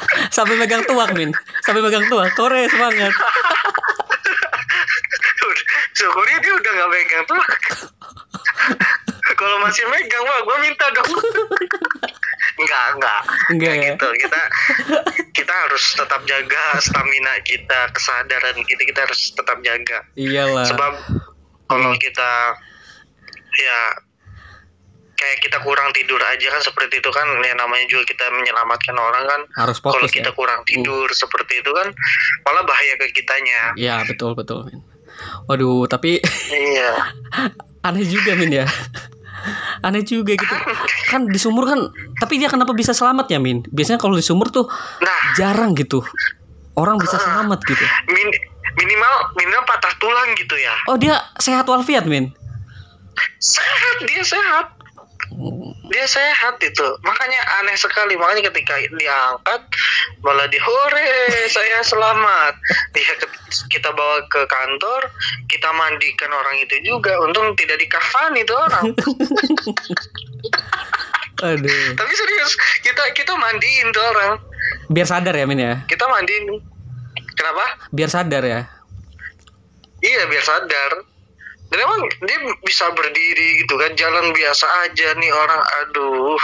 [0.34, 1.30] sambil megang tuak min
[1.66, 3.12] sambil megang tuak kore semangat
[5.98, 7.42] Syukurnya dia udah nggak megang tuh.
[9.38, 11.10] Kalau masih megang mah gue minta dong.
[12.58, 13.20] Enggak, enggak.
[13.50, 13.82] Enggak ya?
[13.94, 14.08] gitu.
[14.22, 14.40] Kita
[15.34, 19.98] kita harus tetap jaga stamina kita, kesadaran kita kita harus tetap jaga.
[20.14, 20.92] iyalah Sebab
[21.66, 22.30] kalau kita
[23.58, 23.80] ya
[25.18, 29.24] kayak kita kurang tidur aja kan seperti itu kan ya namanya juga kita menyelamatkan orang
[29.26, 29.40] kan.
[29.58, 30.36] Harus kalau fokus kita ya.
[30.38, 31.90] kurang tidur seperti itu kan
[32.46, 33.74] malah bahaya ke kitanya.
[33.74, 34.80] Ya betul betul min.
[35.50, 36.22] Waduh tapi
[36.54, 36.90] iya.
[37.86, 38.66] aneh juga min ya.
[39.82, 40.54] Aneh juga gitu.
[41.10, 41.90] Kan di sumur kan
[42.22, 43.66] tapi dia kenapa bisa selamat ya min?
[43.74, 44.70] Biasanya kalau di sumur tuh
[45.02, 45.34] nah.
[45.34, 46.06] jarang gitu.
[46.78, 47.82] Orang bisa selamat gitu.
[48.14, 48.38] Min-
[48.78, 50.74] minimal minimal patah tulang gitu ya.
[50.86, 52.30] Oh dia sehat walafiat min?
[53.42, 54.77] Sehat dia sehat
[55.88, 58.18] dia sehat itu makanya aneh sekali.
[58.18, 59.62] Makanya ketika diangkat
[60.20, 61.10] malah di hore
[61.48, 62.58] saya selamat.
[62.92, 63.36] Ke-
[63.72, 65.08] kita bawa ke kantor
[65.48, 67.16] kita mandikan orang itu juga.
[67.22, 68.92] Untung tidak dikafan itu orang.
[71.48, 71.94] Aduh.
[71.94, 74.42] Tapi serius kita kita mandiin tuh orang.
[74.90, 75.74] Biar sadar ya min ya?
[75.86, 76.60] Kita mandiin.
[77.38, 77.64] Kenapa?
[77.94, 78.66] Biar sadar ya?
[79.98, 81.07] Iya biar sadar
[81.68, 86.40] dan emang dia bisa berdiri gitu kan jalan biasa aja nih orang aduh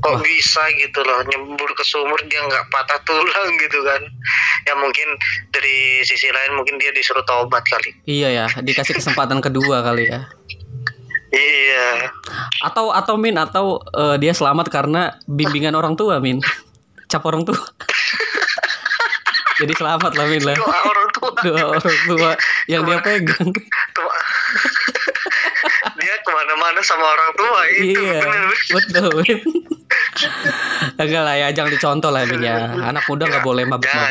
[0.00, 0.20] kok Wah.
[0.24, 4.00] bisa gitu loh nyembur ke sumur dia nggak patah tulang gitu kan
[4.64, 5.04] ya mungkin
[5.52, 10.24] dari sisi lain mungkin dia disuruh tobat kali Iya ya, dikasih kesempatan kedua kali ya.
[11.36, 12.08] iya
[12.64, 16.40] Atau atau Min atau eh, dia selamat karena bimbingan orang tua Min.
[17.06, 17.54] Cap orang tua.
[19.60, 20.56] Jadi selamat lah Min lah.
[21.12, 22.30] Tua Doa orang tua
[22.72, 23.48] yang dia pegang.
[23.90, 24.18] Kema-
[26.00, 28.52] dia ke mana-mana sama orang tua itu iya, bener.
[28.70, 29.10] betul.
[31.00, 32.56] Enggak lah ya, jangan dicontoh lah Min ya.
[32.82, 33.64] Anak muda nggak boleh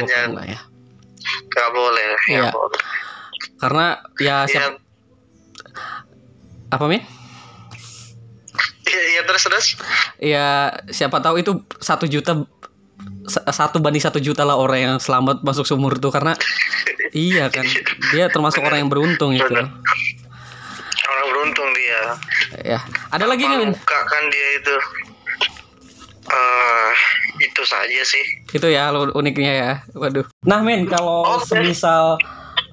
[0.06, 0.30] jangan.
[0.34, 0.60] lah ya.
[1.50, 2.41] Gak boleh Iya.
[2.41, 2.82] ya boleh.
[3.58, 3.86] Karena
[4.18, 4.74] ya Iya, siap,
[6.70, 7.04] apa Min?
[8.86, 9.68] iya, iya, terus terus
[10.18, 10.47] Ya
[10.88, 12.41] siapa tahu itu satu juta
[13.26, 16.34] sa- satu banding satu juta lah orang yang selamat masuk sumur tuh karena
[17.14, 17.66] iya kan.
[18.14, 19.53] Dia termasuk orang yang beruntung itu.
[21.10, 22.01] Orang beruntung dia.
[22.66, 22.80] Ya
[23.10, 23.72] ada lagi nggak Min?
[23.74, 24.76] Muka kan dia itu.
[26.30, 26.93] Eh
[27.39, 28.24] itu saja sih.
[28.53, 29.72] Itu ya uniknya ya.
[29.95, 30.26] Waduh.
[30.45, 31.49] Nah Min kalau Oke.
[31.49, 32.20] semisal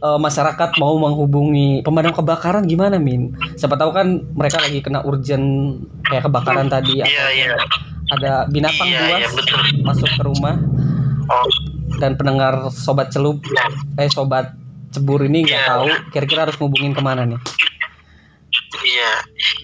[0.00, 3.32] eh, masyarakat mau menghubungi pemadam kebakaran gimana Min?
[3.56, 7.54] Siapa tahu kan mereka lagi kena urgent kayak kebakaran tadi iya iya.
[8.14, 10.54] ada binatang iya buas iya masuk ke rumah.
[11.26, 13.40] Oh dan pendengar sobat celup
[13.96, 14.52] eh sobat
[14.88, 15.68] cebur ini nggak Iya.
[15.68, 17.40] tahu kira-kira harus ngubungin ke mana nih.
[18.78, 19.12] Iya.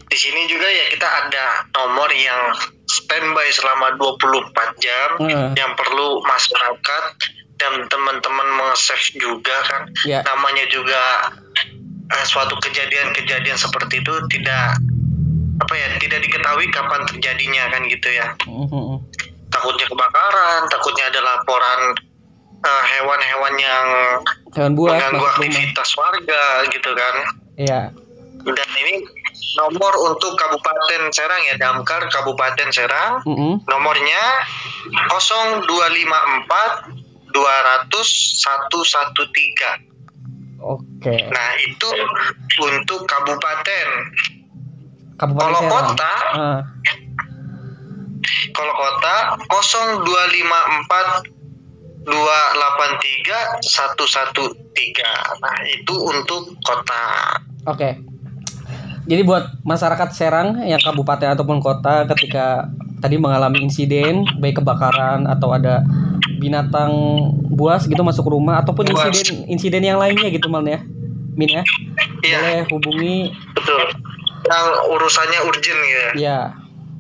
[0.05, 2.53] Di sini juga ya kita ada nomor yang
[2.85, 7.05] standby selama 24 jam Eh, yang perlu masyarakat
[7.57, 9.83] dan teman-teman meng-save juga kan.
[10.03, 10.21] Ya.
[10.23, 11.01] Namanya juga
[12.09, 14.77] eh, suatu kejadian-kejadian seperti itu tidak
[15.55, 18.35] apa ya tidak diketahui kapan terjadinya kan gitu ya.
[18.45, 18.99] Mhm.
[19.49, 21.93] takutnya kebakaran takutnya ada laporan
[22.63, 23.87] eh, hewan-hewan yang
[24.55, 25.35] hewan buas mengganggu masuk rumah.
[25.51, 27.15] aktivitas warga gitu kan.
[27.59, 27.81] Iya.
[28.43, 29.07] Dan ini
[29.55, 33.23] nomor untuk Kabupaten Serang ya Damkar Kabupaten Serang.
[33.23, 33.67] Mhm.
[33.67, 34.23] nomornya
[35.15, 36.91] 0254
[37.33, 39.81] 200 113
[40.61, 41.17] oke.
[41.31, 41.89] Nah itu
[42.61, 43.87] untuk kabupaten.
[45.17, 45.73] Kabupaten kalau Serang.
[45.73, 46.61] kota Ah,
[48.53, 49.17] kalau kota
[49.49, 51.42] 0254
[52.03, 57.03] 283 113 nah itu untuk kota.
[57.67, 58.03] Oke.
[59.03, 62.71] Jadi buat masyarakat Serang yang kabupaten ataupun kota ketika
[63.03, 65.83] tadi mengalami insiden baik kebakaran atau ada
[66.39, 66.91] binatang
[67.51, 69.11] buas gitu masuk rumah ataupun Buas.
[69.11, 70.79] insiden insiden yang lainnya gitu mal ya?
[71.35, 71.63] Min ya?
[72.23, 72.39] Iya.
[72.39, 73.17] Boleh hubungi
[73.59, 73.83] betul.
[74.43, 76.11] Yang urusannya urgent gitu ya.
[76.19, 76.39] Ya,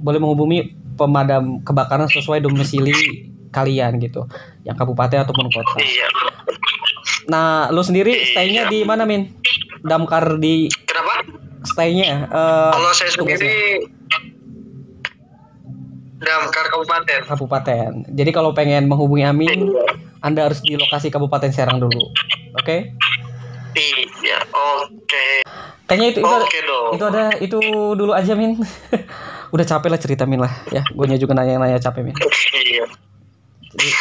[0.02, 4.26] boleh menghubungi pemadam kebakaran sesuai domisili kalian gitu,
[4.64, 5.76] yang kabupaten ataupun kota.
[5.78, 6.08] iya
[7.30, 9.30] Nah, lu sendiri stay-nya di mana, Min?
[9.86, 11.22] Damkar di kenapa
[11.62, 12.26] stay-nya?
[12.26, 13.86] eh, kalau saya sendiri
[16.22, 17.88] Damkar Kabupaten kabupaten.
[18.14, 19.74] Jadi kalau pengen menghubungi Amin,
[20.22, 22.14] Anda harus di lokasi Kabupaten Serang dulu.
[22.62, 22.94] Oke?
[23.72, 25.40] iya oke
[25.88, 27.58] Kayaknya itu itu ada, oke dong itu ada itu
[27.96, 28.56] dulu aja, Min.
[29.54, 30.52] Udah capek lah cerita Min lah.
[30.70, 32.16] Ya, gue juga nanya-nanya capek, Min.
[32.16, 32.86] Iya.
[33.78, 33.98] Iya.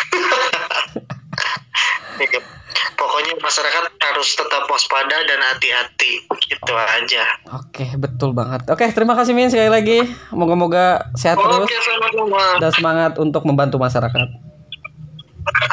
[2.94, 6.22] Pokoknya masyarakat harus tetap waspada dan hati-hati.
[6.30, 7.24] Gitu aja.
[7.58, 8.70] Oke, betul banget.
[8.70, 10.00] Oke, terima kasih Min sekali lagi.
[10.30, 11.66] Moga-moga sehat terus.
[11.66, 12.62] Oke, sama-sama.
[12.62, 14.28] dan semangat untuk membantu masyarakat.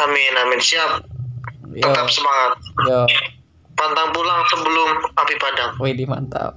[0.01, 0.61] Amin, amin.
[0.61, 1.05] Siap.
[1.76, 2.51] Yo, Tetap semangat.
[2.88, 3.05] yo,
[3.76, 5.70] Pantang pulang sebelum api padam.
[5.78, 6.57] Widih mantap.